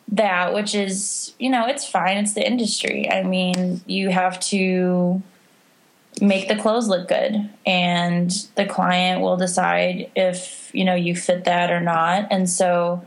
that, 0.09 0.53
which 0.53 0.75
is, 0.75 1.33
you 1.39 1.49
know, 1.49 1.65
it's 1.65 1.87
fine. 1.87 2.17
It's 2.17 2.33
the 2.33 2.45
industry. 2.45 3.09
I 3.09 3.23
mean, 3.23 3.81
you 3.85 4.09
have 4.09 4.39
to 4.41 5.21
make 6.21 6.47
the 6.47 6.55
clothes 6.55 6.87
look 6.87 7.07
good 7.07 7.49
and 7.65 8.31
the 8.55 8.65
client 8.65 9.21
will 9.21 9.37
decide 9.37 10.11
if, 10.15 10.69
you 10.73 10.85
know, 10.85 10.95
you 10.95 11.15
fit 11.15 11.45
that 11.45 11.71
or 11.71 11.79
not. 11.79 12.27
And 12.31 12.49
so 12.49 13.05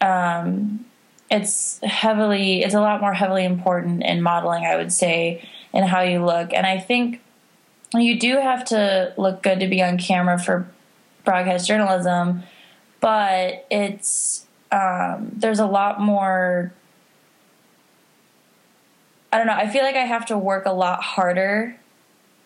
um, 0.00 0.84
it's 1.30 1.80
heavily, 1.80 2.62
it's 2.62 2.74
a 2.74 2.80
lot 2.80 3.00
more 3.00 3.14
heavily 3.14 3.44
important 3.44 4.02
in 4.02 4.22
modeling, 4.22 4.64
I 4.64 4.76
would 4.76 4.92
say, 4.92 5.48
in 5.72 5.84
how 5.84 6.02
you 6.02 6.24
look. 6.24 6.52
And 6.52 6.66
I 6.66 6.78
think 6.78 7.20
you 7.94 8.18
do 8.18 8.36
have 8.36 8.64
to 8.66 9.12
look 9.16 9.42
good 9.42 9.60
to 9.60 9.66
be 9.66 9.82
on 9.82 9.98
camera 9.98 10.38
for 10.38 10.68
broadcast 11.24 11.66
journalism, 11.66 12.44
but 13.00 13.66
it's 13.70 14.46
um, 14.70 15.32
there's 15.36 15.58
a 15.58 15.66
lot 15.66 16.00
more. 16.00 16.72
I 19.32 19.38
don't 19.38 19.46
know. 19.46 19.54
I 19.54 19.68
feel 19.68 19.82
like 19.82 19.96
I 19.96 20.04
have 20.04 20.26
to 20.26 20.38
work 20.38 20.66
a 20.66 20.72
lot 20.72 21.02
harder 21.02 21.79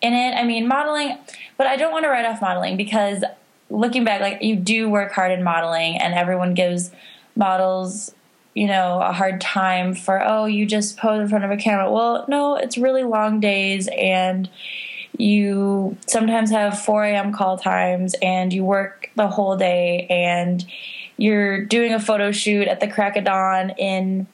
in 0.01 0.13
it. 0.13 0.35
I 0.35 0.43
mean, 0.43 0.67
modeling, 0.67 1.17
but 1.57 1.67
I 1.67 1.75
don't 1.75 1.91
want 1.91 2.05
to 2.05 2.09
write 2.09 2.25
off 2.25 2.41
modeling 2.41 2.77
because 2.77 3.23
looking 3.69 4.03
back, 4.03 4.21
like 4.21 4.41
you 4.41 4.55
do 4.55 4.89
work 4.89 5.11
hard 5.11 5.31
in 5.31 5.43
modeling, 5.43 5.97
and 5.97 6.13
everyone 6.13 6.53
gives 6.53 6.91
models, 7.35 8.13
you 8.53 8.67
know, 8.67 9.01
a 9.01 9.11
hard 9.11 9.41
time 9.41 9.93
for 9.93 10.21
oh, 10.25 10.45
you 10.45 10.65
just 10.65 10.97
pose 10.97 11.21
in 11.21 11.27
front 11.27 11.43
of 11.43 11.51
a 11.51 11.57
camera. 11.57 11.91
Well, 11.91 12.25
no, 12.27 12.55
it's 12.55 12.77
really 12.77 13.03
long 13.03 13.39
days 13.39 13.89
and 13.97 14.49
you 15.17 15.97
sometimes 16.07 16.51
have 16.51 16.79
4 16.79 17.05
a.m. 17.05 17.33
call 17.33 17.57
times 17.57 18.15
and 18.21 18.51
you 18.51 18.65
work 18.65 19.09
the 19.15 19.27
whole 19.27 19.55
day 19.55 20.07
and 20.09 20.65
you're 21.17 21.63
doing 21.65 21.93
a 21.93 21.99
photo 21.99 22.31
shoot 22.31 22.67
at 22.67 22.81
the 22.81 22.87
crack 22.87 23.15
of 23.15 23.23
dawn 23.23 23.71
in 23.71 24.27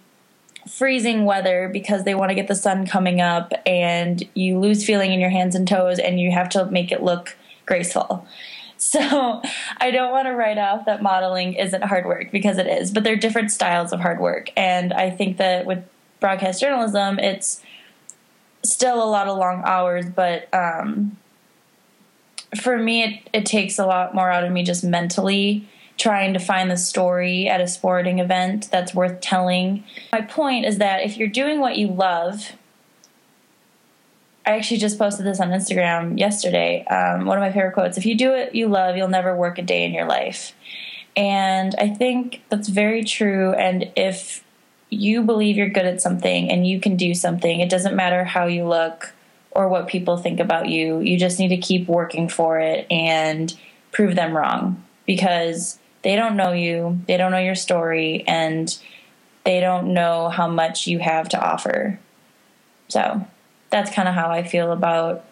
freezing 0.70 1.26
weather 1.26 1.70
because 1.72 2.04
they 2.04 2.16
want 2.16 2.30
to 2.30 2.36
get 2.36 2.48
the 2.48 2.56
sun 2.56 2.86
coming 2.86 3.20
up 3.20 3.54
and 3.66 4.28
you 4.34 4.60
lose 4.60 4.86
feeling 4.86 5.12
in 5.12 5.20
your 5.20 5.30
hands 5.30 5.56
and 5.56 5.68
toes 5.68 6.00
and 6.00 6.20
you 6.20 6.32
have 6.32 6.50
to 6.50 6.66
make 6.66 6.92
it 6.92 7.02
look 7.02 7.38
graceful. 7.66 8.26
So 8.84 9.44
I 9.78 9.92
don't 9.92 10.12
want 10.12 10.26
to 10.26 10.32
write 10.32 10.58
off 10.58 10.86
that 10.86 11.04
modeling 11.04 11.54
isn't 11.54 11.84
hard 11.84 12.08
work 12.08 12.32
because 12.32 12.58
it 12.58 12.66
is, 12.66 12.90
but 12.90 13.04
they're 13.04 13.16
different 13.16 13.52
styles 13.52 13.94
of 13.94 14.00
hard 14.00 14.20
work. 14.20 14.50
And 14.58 14.92
I 14.92 15.12
think 15.12 15.38
that 15.38 15.68
with 15.68 15.88
broadcast 16.20 16.60
journalism, 16.60 17.20
it's 17.20 17.62
still 18.64 19.04
a 19.04 19.06
lot 19.06 19.28
of 19.28 19.38
long 19.38 19.62
hours, 19.66 20.08
but 20.10 20.52
um, 20.52 21.16
for 22.60 22.76
me, 22.76 23.04
it, 23.04 23.30
it 23.34 23.46
takes 23.46 23.78
a 23.78 23.86
lot 23.86 24.16
more 24.16 24.32
out 24.32 24.44
of 24.44 24.52
me 24.52 24.64
just 24.64 24.84
mentally 24.84 25.70
trying 25.98 26.34
to 26.34 26.40
find 26.40 26.72
the 26.72 26.78
story 26.78 27.48
at 27.48 27.62
a 27.62 27.68
sporting 27.68 28.20
event 28.20 28.70
that's 28.72 28.94
worth 28.94 29.22
telling. 29.22 29.84
My 30.14 30.22
point 30.22 30.66
is 30.66 30.78
that 30.80 31.04
if 31.04 31.18
you're 31.18 31.28
doing 31.28 31.60
what 31.60 31.78
you 31.78 31.88
love, 31.88 32.54
I 34.46 34.52
actually 34.52 34.78
just 34.78 34.98
posted 34.98 35.26
this 35.26 35.40
on 35.40 35.50
Instagram 35.50 36.18
yesterday. 36.18 36.86
Um, 36.86 37.26
one 37.26 37.38
of 37.38 37.42
my 37.42 37.52
favorite 37.52 37.74
quotes 37.74 37.98
If 37.98 38.06
you 38.06 38.16
do 38.16 38.32
what 38.32 38.56
you 38.56 38.68
love, 38.68 38.98
you'll 38.98 39.08
never 39.08 39.36
work 39.36 39.58
a 39.60 39.62
day 39.62 39.86
in 39.86 39.94
your 39.94 40.06
life. 40.06 40.54
And 41.16 41.76
I 41.78 41.90
think 41.90 42.42
that's 42.50 42.70
very 42.70 43.04
true. 43.04 43.54
And 43.54 43.92
if 43.96 44.44
you 44.90 45.22
believe 45.22 45.58
you're 45.58 45.70
good 45.70 45.86
at 45.86 46.02
something 46.02 46.50
and 46.50 46.66
you 46.66 46.80
can 46.80 46.96
do 46.96 47.14
something, 47.14 47.60
it 47.60 47.70
doesn't 47.70 47.96
matter 47.96 48.24
how 48.24 48.46
you 48.46 48.66
look 48.66 49.14
or 49.52 49.68
what 49.68 49.88
people 49.88 50.18
think 50.18 50.40
about 50.40 50.70
you. 50.70 51.00
You 51.00 51.18
just 51.18 51.38
need 51.40 51.50
to 51.50 51.58
keep 51.58 51.88
working 51.88 52.30
for 52.30 52.60
it 52.60 52.88
and 52.90 53.56
prove 53.92 54.16
them 54.16 54.36
wrong 54.36 54.84
because 55.06 55.78
they 56.04 56.16
don't 56.16 56.36
know 56.36 56.52
you, 56.52 57.00
they 57.08 57.18
don't 57.18 57.32
know 57.32 57.38
your 57.38 57.56
story, 57.56 58.24
and 58.28 58.78
they 59.44 59.60
don't 59.60 59.94
know 59.94 60.30
how 60.30 60.48
much 60.48 60.88
you 60.88 61.00
have 61.00 61.30
to 61.30 61.40
offer. 61.40 62.00
So 62.88 63.26
that's 63.70 63.92
kind 63.92 64.08
of 64.08 64.16
how 64.16 64.30
I 64.30 64.44
feel 64.44 64.72
about 64.72 65.26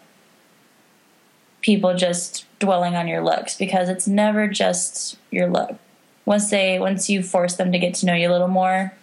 people 1.60 1.94
just 1.94 2.46
dwelling 2.58 2.96
on 2.96 3.06
your 3.06 3.22
looks 3.22 3.56
because 3.56 3.88
it's 3.88 4.08
never 4.08 4.48
just 4.48 5.18
your 5.30 5.48
look. 5.48 5.76
Once 6.24 6.50
they 6.50 6.78
once 6.78 7.10
you 7.10 7.22
force 7.22 7.56
them 7.56 7.72
to 7.72 7.78
get 7.78 7.94
to 7.94 8.06
know 8.06 8.14
you 8.14 8.28
a 8.28 8.32
little 8.32 8.48
more 8.48 8.94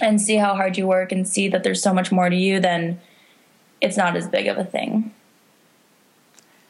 and 0.00 0.20
see 0.20 0.36
how 0.36 0.54
hard 0.54 0.76
you 0.78 0.86
work 0.86 1.10
and 1.10 1.26
see 1.26 1.48
that 1.48 1.64
there's 1.64 1.82
so 1.82 1.92
much 1.92 2.12
more 2.12 2.30
to 2.30 2.36
you, 2.36 2.60
then 2.60 3.00
it's 3.80 3.96
not 3.96 4.16
as 4.16 4.28
big 4.28 4.46
of 4.46 4.56
a 4.56 4.64
thing. 4.64 5.12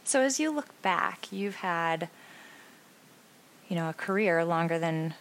So 0.04 0.20
as 0.22 0.40
you 0.40 0.50
look 0.50 0.80
back, 0.82 1.30
you've 1.30 1.56
had 1.56 2.08
you 3.70 3.76
know, 3.76 3.88
a 3.88 3.94
career 3.94 4.44
longer 4.44 4.78
than 4.78 5.14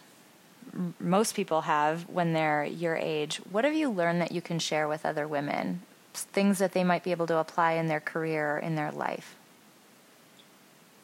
most 0.98 1.34
people 1.34 1.62
have 1.62 2.08
when 2.08 2.32
they're 2.32 2.64
your 2.64 2.96
age. 2.96 3.36
What 3.50 3.64
have 3.64 3.74
you 3.74 3.88
learned 3.88 4.20
that 4.20 4.32
you 4.32 4.42
can 4.42 4.58
share 4.58 4.86
with 4.86 5.06
other 5.06 5.26
women? 5.26 5.82
Things 6.12 6.58
that 6.58 6.72
they 6.72 6.84
might 6.84 7.04
be 7.04 7.12
able 7.12 7.28
to 7.28 7.38
apply 7.38 7.72
in 7.72 7.86
their 7.86 8.00
career, 8.00 8.56
or 8.56 8.58
in 8.58 8.74
their 8.74 8.90
life? 8.90 9.36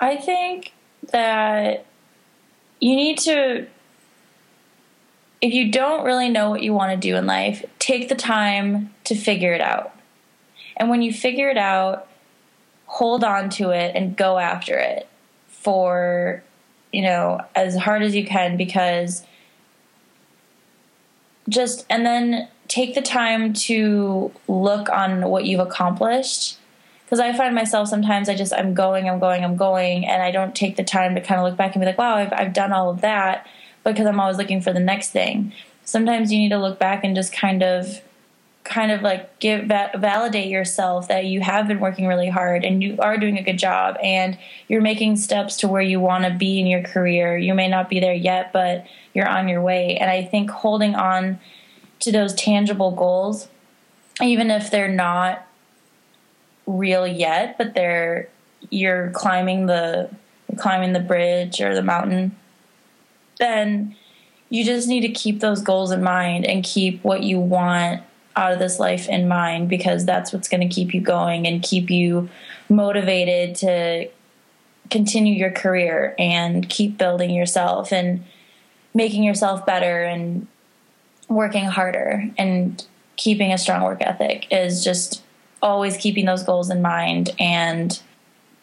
I 0.00 0.16
think 0.16 0.72
that 1.12 1.86
you 2.80 2.96
need 2.96 3.18
to, 3.18 3.66
if 5.40 5.54
you 5.54 5.70
don't 5.70 6.04
really 6.04 6.28
know 6.28 6.50
what 6.50 6.62
you 6.62 6.74
want 6.74 6.90
to 6.92 7.08
do 7.08 7.16
in 7.16 7.26
life, 7.26 7.64
take 7.78 8.08
the 8.08 8.16
time 8.16 8.92
to 9.04 9.14
figure 9.14 9.52
it 9.52 9.60
out. 9.60 9.92
And 10.76 10.90
when 10.90 11.00
you 11.00 11.12
figure 11.12 11.48
it 11.48 11.56
out, 11.56 12.08
hold 12.86 13.22
on 13.22 13.50
to 13.50 13.70
it 13.70 13.94
and 13.94 14.16
go 14.16 14.38
after 14.38 14.76
it 14.76 15.08
for 15.46 16.42
you 16.92 17.02
know, 17.02 17.40
as 17.54 17.76
hard 17.76 18.02
as 18.02 18.14
you 18.14 18.24
can 18.24 18.56
because 18.56 19.24
just, 21.48 21.86
and 21.88 22.04
then 22.04 22.48
take 22.68 22.94
the 22.94 23.02
time 23.02 23.52
to 23.52 24.32
look 24.48 24.88
on 24.90 25.28
what 25.28 25.44
you've 25.44 25.60
accomplished. 25.60 26.58
Because 27.04 27.20
I 27.20 27.32
find 27.32 27.54
myself 27.54 27.88
sometimes 27.88 28.28
I 28.28 28.34
just, 28.34 28.52
I'm 28.52 28.74
going, 28.74 29.08
I'm 29.08 29.20
going, 29.20 29.44
I'm 29.44 29.56
going, 29.56 30.04
and 30.04 30.22
I 30.22 30.32
don't 30.32 30.56
take 30.56 30.76
the 30.76 30.82
time 30.82 31.14
to 31.14 31.20
kind 31.20 31.40
of 31.40 31.46
look 31.46 31.56
back 31.56 31.74
and 31.74 31.80
be 31.80 31.86
like, 31.86 31.98
wow, 31.98 32.16
I've, 32.16 32.32
I've 32.32 32.52
done 32.52 32.72
all 32.72 32.90
of 32.90 33.00
that 33.02 33.46
because 33.84 34.06
I'm 34.06 34.18
always 34.18 34.38
looking 34.38 34.60
for 34.60 34.72
the 34.72 34.80
next 34.80 35.10
thing. 35.10 35.52
Sometimes 35.84 36.32
you 36.32 36.38
need 36.38 36.48
to 36.48 36.58
look 36.58 36.80
back 36.80 37.04
and 37.04 37.14
just 37.14 37.32
kind 37.32 37.62
of 37.62 38.00
kind 38.66 38.90
of 38.90 39.00
like 39.00 39.38
give 39.38 39.66
validate 39.66 40.48
yourself 40.48 41.08
that 41.08 41.24
you 41.24 41.40
have 41.40 41.68
been 41.68 41.80
working 41.80 42.06
really 42.06 42.28
hard 42.28 42.64
and 42.64 42.82
you 42.82 42.96
are 42.98 43.16
doing 43.16 43.38
a 43.38 43.42
good 43.42 43.58
job 43.58 43.96
and 44.02 44.36
you're 44.68 44.82
making 44.82 45.16
steps 45.16 45.56
to 45.56 45.68
where 45.68 45.82
you 45.82 46.00
want 46.00 46.24
to 46.24 46.30
be 46.30 46.60
in 46.60 46.66
your 46.66 46.82
career. 46.82 47.38
You 47.38 47.54
may 47.54 47.68
not 47.68 47.88
be 47.88 48.00
there 48.00 48.14
yet, 48.14 48.52
but 48.52 48.84
you're 49.14 49.28
on 49.28 49.48
your 49.48 49.62
way. 49.62 49.96
And 49.96 50.10
I 50.10 50.24
think 50.24 50.50
holding 50.50 50.94
on 50.94 51.38
to 52.00 52.12
those 52.12 52.34
tangible 52.34 52.90
goals, 52.90 53.48
even 54.20 54.50
if 54.50 54.70
they're 54.70 54.92
not 54.92 55.46
real 56.66 57.06
yet, 57.06 57.56
but 57.56 57.74
they're 57.74 58.28
you're 58.70 59.10
climbing 59.10 59.66
the 59.66 60.10
climbing 60.56 60.92
the 60.92 61.00
bridge 61.00 61.60
or 61.60 61.74
the 61.74 61.82
mountain, 61.82 62.34
then 63.38 63.94
you 64.48 64.64
just 64.64 64.88
need 64.88 65.00
to 65.00 65.08
keep 65.08 65.40
those 65.40 65.62
goals 65.62 65.92
in 65.92 66.02
mind 66.02 66.44
and 66.44 66.64
keep 66.64 67.02
what 67.04 67.22
you 67.22 67.38
want 67.38 68.02
out 68.36 68.52
of 68.52 68.58
this 68.58 68.78
life 68.78 69.08
in 69.08 69.26
mind 69.26 69.68
because 69.68 70.04
that's 70.04 70.32
what's 70.32 70.48
going 70.48 70.66
to 70.66 70.74
keep 70.74 70.92
you 70.92 71.00
going 71.00 71.46
and 71.46 71.62
keep 71.62 71.90
you 71.90 72.28
motivated 72.68 73.54
to 73.56 74.08
continue 74.90 75.34
your 75.34 75.50
career 75.50 76.14
and 76.18 76.68
keep 76.68 76.98
building 76.98 77.30
yourself 77.30 77.92
and 77.92 78.24
making 78.94 79.22
yourself 79.22 79.64
better 79.66 80.02
and 80.02 80.46
working 81.28 81.64
harder 81.64 82.24
and 82.38 82.86
keeping 83.16 83.52
a 83.52 83.58
strong 83.58 83.82
work 83.82 84.00
ethic 84.00 84.46
is 84.50 84.84
just 84.84 85.22
always 85.62 85.96
keeping 85.96 86.26
those 86.26 86.42
goals 86.42 86.70
in 86.70 86.82
mind 86.82 87.30
and 87.40 88.00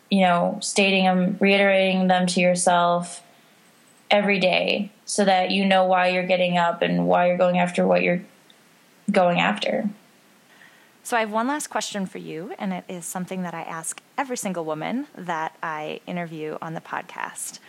you 0.09 0.21
know 0.21 0.57
stating 0.61 1.03
them 1.03 1.35
reiterating 1.39 2.07
them 2.07 2.25
to 2.27 2.39
yourself 2.39 3.23
every 4.11 4.39
day 4.39 4.91
so 5.05 5.25
that 5.25 5.51
you 5.51 5.65
know 5.65 5.83
why 5.85 6.07
you're 6.07 6.25
getting 6.25 6.57
up 6.57 6.81
and 6.81 7.07
why 7.07 7.27
you're 7.27 7.37
going 7.37 7.57
after 7.57 7.85
what 7.85 8.03
you're 8.03 8.21
going 9.11 9.39
after. 9.39 9.89
So, 11.05 11.17
I 11.17 11.19
have 11.19 11.31
one 11.31 11.47
last 11.47 11.67
question 11.67 12.05
for 12.05 12.17
you, 12.17 12.53
and 12.57 12.71
it 12.71 12.85
is 12.87 13.05
something 13.05 13.41
that 13.43 13.53
I 13.53 13.63
ask 13.63 14.01
every 14.17 14.37
single 14.37 14.63
woman 14.63 15.07
that 15.17 15.53
I 15.61 15.99
interview 16.07 16.57
on 16.61 16.75
the 16.75 16.81
podcast. 16.81 17.59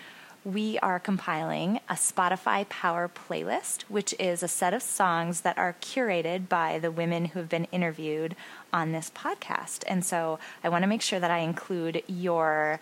We 0.45 0.79
are 0.79 1.01
compiling 1.01 1.81
a 1.89 1.95
Spotify 1.95 2.69
Power 2.69 3.11
playlist, 3.13 3.83
which 3.89 4.15
is 4.21 4.45
a 4.45 4.49
set 4.49 4.73
of 4.73 4.83
songs 4.83 5.41
that 5.41 5.59
are 5.59 5.75
curated 5.81 6.49
by 6.49 6.79
the 6.79 6.93
women 6.93 7.25
who 7.25 7.41
have 7.41 7.49
been 7.49 7.65
interviewed 7.73 8.37
on 8.73 8.93
this 8.93 9.11
podcast. 9.13 9.83
And 9.89 10.05
so, 10.05 10.39
I 10.63 10.69
want 10.69 10.83
to 10.85 10.89
make 10.89 11.03
sure 11.03 11.19
that 11.19 11.33
I 11.33 11.39
include 11.39 12.05
your 12.07 12.79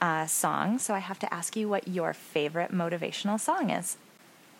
uh, 0.00 0.26
song. 0.26 0.78
So, 0.78 0.94
I 0.94 1.00
have 1.00 1.18
to 1.18 1.34
ask 1.34 1.54
you 1.54 1.68
what 1.68 1.86
your 1.86 2.14
favorite 2.14 2.72
motivational 2.72 3.38
song 3.38 3.68
is. 3.68 3.98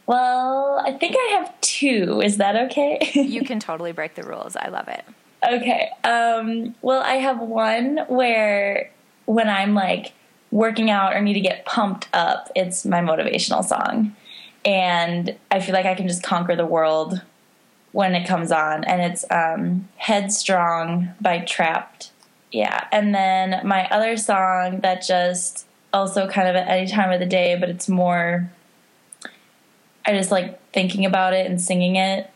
Well, 0.07 0.83
I 0.85 0.93
think 0.93 1.17
I 1.17 1.39
have 1.39 1.61
two. 1.61 2.21
Is 2.23 2.39
that 2.39 2.57
okay? 2.57 3.11
you 3.15 3.43
can 3.45 3.61
totally 3.61 3.93
break 3.93 4.15
the 4.15 4.23
rules. 4.23 4.57
I 4.57 4.69
love 4.69 4.89
it. 4.89 5.05
Okay. 5.47 5.91
Um, 6.05 6.75
well, 6.83 7.03
I 7.03 7.15
have 7.15 7.41
one 7.41 7.99
where 8.09 8.91
when 9.27 9.49
I'm 9.49 9.75
like 9.75 10.13
working 10.51 10.91
out 10.91 11.15
or 11.15 11.21
need 11.21 11.35
to 11.35 11.41
get 11.41 11.65
pumped 11.65 12.09
up, 12.13 12.51
it's 12.55 12.85
my 12.85 13.01
motivational 13.01 13.65
song. 13.65 14.15
And 14.65 15.37
I 15.51 15.61
feel 15.61 15.75
like 15.75 15.87
I 15.87 15.95
can 15.95 16.07
just 16.07 16.23
conquer 16.23 16.55
the 16.55 16.67
world 16.67 17.21
when 17.93 18.15
it 18.15 18.27
comes 18.27 18.53
on. 18.53 18.85
And 18.85 19.03
it's 19.03 19.25
um, 19.31 19.89
Headstrong 19.97 21.11
by 21.21 21.41
Trapt. 21.41 22.11
Yeah. 22.53 22.87
And 22.93 23.15
then 23.15 23.67
my 23.67 23.89
other 23.89 24.17
song 24.17 24.81
that 24.81 25.03
just 25.03 25.67
also 25.93 26.29
kind 26.29 26.49
of 26.49 26.55
at 26.55 26.69
any 26.69 26.87
time 26.87 27.11
of 27.11 27.21
the 27.21 27.27
day, 27.27 27.57
but 27.59 27.69
it's 27.69 27.89
more, 27.89 28.51
I 30.05 30.13
just 30.13 30.31
like 30.31 30.61
thinking 30.73 31.05
about 31.05 31.35
it 31.35 31.47
and 31.47 31.61
singing 31.61 31.97
it 31.97 32.31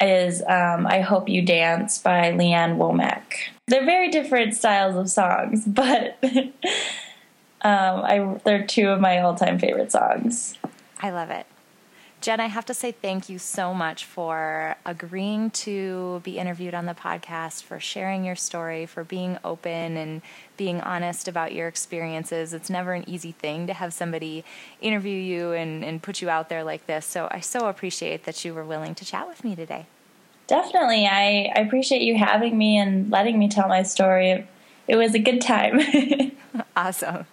is 0.00 0.42
um, 0.42 0.86
I 0.86 1.00
Hope 1.00 1.28
You 1.28 1.42
Dance 1.42 1.98
by 1.98 2.30
Lee 2.32 2.52
Ann 2.52 2.76
Womack. 2.78 3.22
They're 3.66 3.84
very 3.84 4.10
different 4.10 4.54
styles 4.54 4.96
of 4.96 5.08
songs, 5.08 5.64
but 5.66 6.18
um, 6.22 8.04
I, 8.04 8.40
they're 8.44 8.66
two 8.66 8.88
of 8.88 9.00
my 9.00 9.20
all 9.20 9.34
time 9.34 9.58
favorite 9.58 9.92
songs. 9.92 10.56
I 11.00 11.10
love 11.10 11.30
it. 11.30 11.46
Jen, 12.26 12.40
I 12.40 12.46
have 12.46 12.66
to 12.66 12.74
say 12.74 12.90
thank 12.90 13.28
you 13.28 13.38
so 13.38 13.72
much 13.72 14.04
for 14.04 14.74
agreeing 14.84 15.50
to 15.50 16.20
be 16.24 16.38
interviewed 16.38 16.74
on 16.74 16.86
the 16.86 16.92
podcast, 16.92 17.62
for 17.62 17.78
sharing 17.78 18.24
your 18.24 18.34
story, 18.34 18.84
for 18.84 19.04
being 19.04 19.38
open 19.44 19.96
and 19.96 20.22
being 20.56 20.80
honest 20.80 21.28
about 21.28 21.54
your 21.54 21.68
experiences. 21.68 22.52
It's 22.52 22.68
never 22.68 22.94
an 22.94 23.08
easy 23.08 23.30
thing 23.30 23.68
to 23.68 23.74
have 23.74 23.94
somebody 23.94 24.44
interview 24.80 25.16
you 25.16 25.52
and, 25.52 25.84
and 25.84 26.02
put 26.02 26.20
you 26.20 26.28
out 26.28 26.48
there 26.48 26.64
like 26.64 26.88
this. 26.88 27.06
So 27.06 27.28
I 27.30 27.38
so 27.38 27.68
appreciate 27.68 28.24
that 28.24 28.44
you 28.44 28.54
were 28.54 28.64
willing 28.64 28.96
to 28.96 29.04
chat 29.04 29.28
with 29.28 29.44
me 29.44 29.54
today. 29.54 29.86
Definitely. 30.48 31.06
I, 31.06 31.52
I 31.54 31.60
appreciate 31.60 32.02
you 32.02 32.18
having 32.18 32.58
me 32.58 32.76
and 32.76 33.08
letting 33.08 33.38
me 33.38 33.48
tell 33.48 33.68
my 33.68 33.84
story. 33.84 34.32
It, 34.32 34.46
it 34.88 34.96
was 34.96 35.14
a 35.14 35.20
good 35.20 35.40
time. 35.40 35.80
awesome. 36.76 37.26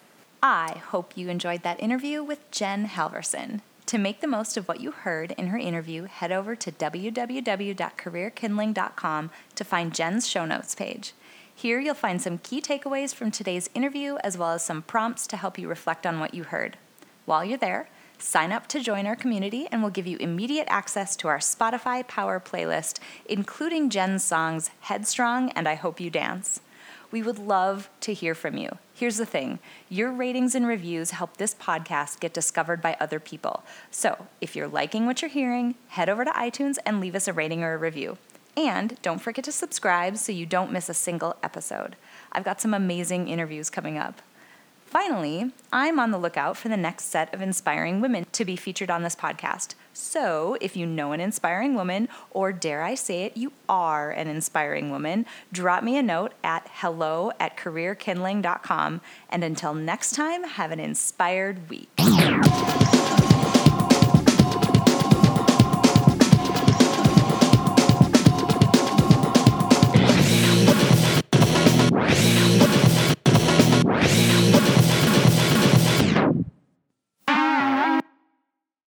I 0.43 0.83
hope 0.89 1.17
you 1.17 1.29
enjoyed 1.29 1.63
that 1.63 1.81
interview 1.81 2.23
with 2.23 2.51
Jen 2.51 2.87
Halverson. 2.89 3.61
To 3.87 3.97
make 3.97 4.21
the 4.21 4.27
most 4.27 4.55
of 4.57 4.67
what 4.67 4.79
you 4.79 4.91
heard 4.91 5.31
in 5.31 5.47
her 5.47 5.57
interview, 5.57 6.03
head 6.05 6.31
over 6.31 6.55
to 6.55 6.71
www.careerkindling.com 6.71 9.31
to 9.55 9.63
find 9.63 9.93
Jen's 9.93 10.27
show 10.27 10.45
notes 10.45 10.73
page. 10.73 11.13
Here 11.53 11.79
you'll 11.79 11.93
find 11.93 12.21
some 12.21 12.39
key 12.39 12.61
takeaways 12.61 13.13
from 13.13 13.29
today's 13.29 13.69
interview 13.75 14.15
as 14.23 14.37
well 14.37 14.51
as 14.51 14.63
some 14.63 14.81
prompts 14.81 15.27
to 15.27 15.37
help 15.37 15.59
you 15.59 15.67
reflect 15.67 16.07
on 16.07 16.19
what 16.19 16.33
you 16.33 16.45
heard. 16.45 16.77
While 17.25 17.45
you're 17.45 17.57
there, 17.57 17.89
sign 18.17 18.51
up 18.51 18.67
to 18.67 18.79
join 18.79 19.05
our 19.05 19.15
community 19.15 19.67
and 19.71 19.81
we'll 19.81 19.91
give 19.91 20.07
you 20.07 20.17
immediate 20.17 20.67
access 20.69 21.15
to 21.17 21.27
our 21.27 21.39
Spotify 21.39 22.07
Power 22.07 22.39
playlist, 22.39 22.99
including 23.27 23.89
Jen's 23.89 24.23
songs 24.23 24.71
Headstrong 24.81 25.51
and 25.51 25.67
I 25.67 25.75
Hope 25.75 25.99
You 25.99 26.09
Dance. 26.09 26.61
We 27.13 27.21
would 27.21 27.37
love 27.37 27.91
to 27.99 28.11
hear 28.11 28.33
from 28.33 28.57
you. 28.57 28.79
Here's 28.95 29.17
the 29.17 29.25
thing 29.27 29.59
your 29.87 30.11
ratings 30.11 30.55
and 30.55 30.65
reviews 30.65 31.11
help 31.11 31.37
this 31.37 31.53
podcast 31.53 32.19
get 32.19 32.33
discovered 32.33 32.81
by 32.81 32.97
other 32.99 33.19
people. 33.19 33.63
So 33.91 34.25
if 34.41 34.55
you're 34.55 34.67
liking 34.67 35.05
what 35.05 35.21
you're 35.21 35.29
hearing, 35.29 35.75
head 35.89 36.09
over 36.09 36.25
to 36.25 36.31
iTunes 36.31 36.79
and 36.87 36.99
leave 36.99 37.13
us 37.13 37.27
a 37.27 37.33
rating 37.33 37.63
or 37.63 37.75
a 37.75 37.77
review. 37.77 38.17
And 38.57 38.99
don't 39.03 39.21
forget 39.21 39.45
to 39.45 39.51
subscribe 39.51 40.17
so 40.17 40.31
you 40.31 40.47
don't 40.47 40.71
miss 40.71 40.89
a 40.89 40.95
single 40.95 41.35
episode. 41.43 41.97
I've 42.31 42.43
got 42.43 42.59
some 42.59 42.73
amazing 42.73 43.27
interviews 43.27 43.69
coming 43.69 43.99
up. 43.99 44.23
Finally, 44.93 45.51
I'm 45.71 45.99
on 45.99 46.11
the 46.11 46.19
lookout 46.19 46.55
for 46.55 46.69
the 46.69 46.77
next 46.77 47.05
set 47.05 47.33
of 47.33 47.41
inspiring 47.41 47.99
women 47.99 48.27
to 48.31 48.45
be 48.45 48.55
featured 48.55 48.91
on 48.91 49.01
this 49.01 49.15
podcast. 49.15 49.73
So, 49.91 50.55
if 50.61 50.77
you 50.77 50.85
know 50.85 51.13
an 51.13 51.19
inspiring 51.19 51.73
woman, 51.73 52.07
or 52.29 52.53
dare 52.53 52.83
I 52.83 52.93
say 52.93 53.23
it, 53.23 53.35
you 53.35 53.53
are 53.67 54.11
an 54.11 54.27
inspiring 54.27 54.91
woman, 54.91 55.25
drop 55.51 55.83
me 55.83 55.97
a 55.97 56.03
note 56.03 56.33
at 56.43 56.69
hello 56.73 57.31
at 57.39 57.57
careerkindling.com. 57.57 59.01
And 59.31 59.43
until 59.43 59.73
next 59.73 60.13
time, 60.13 60.43
have 60.43 60.69
an 60.69 60.79
inspired 60.79 61.71
week. 61.71 61.89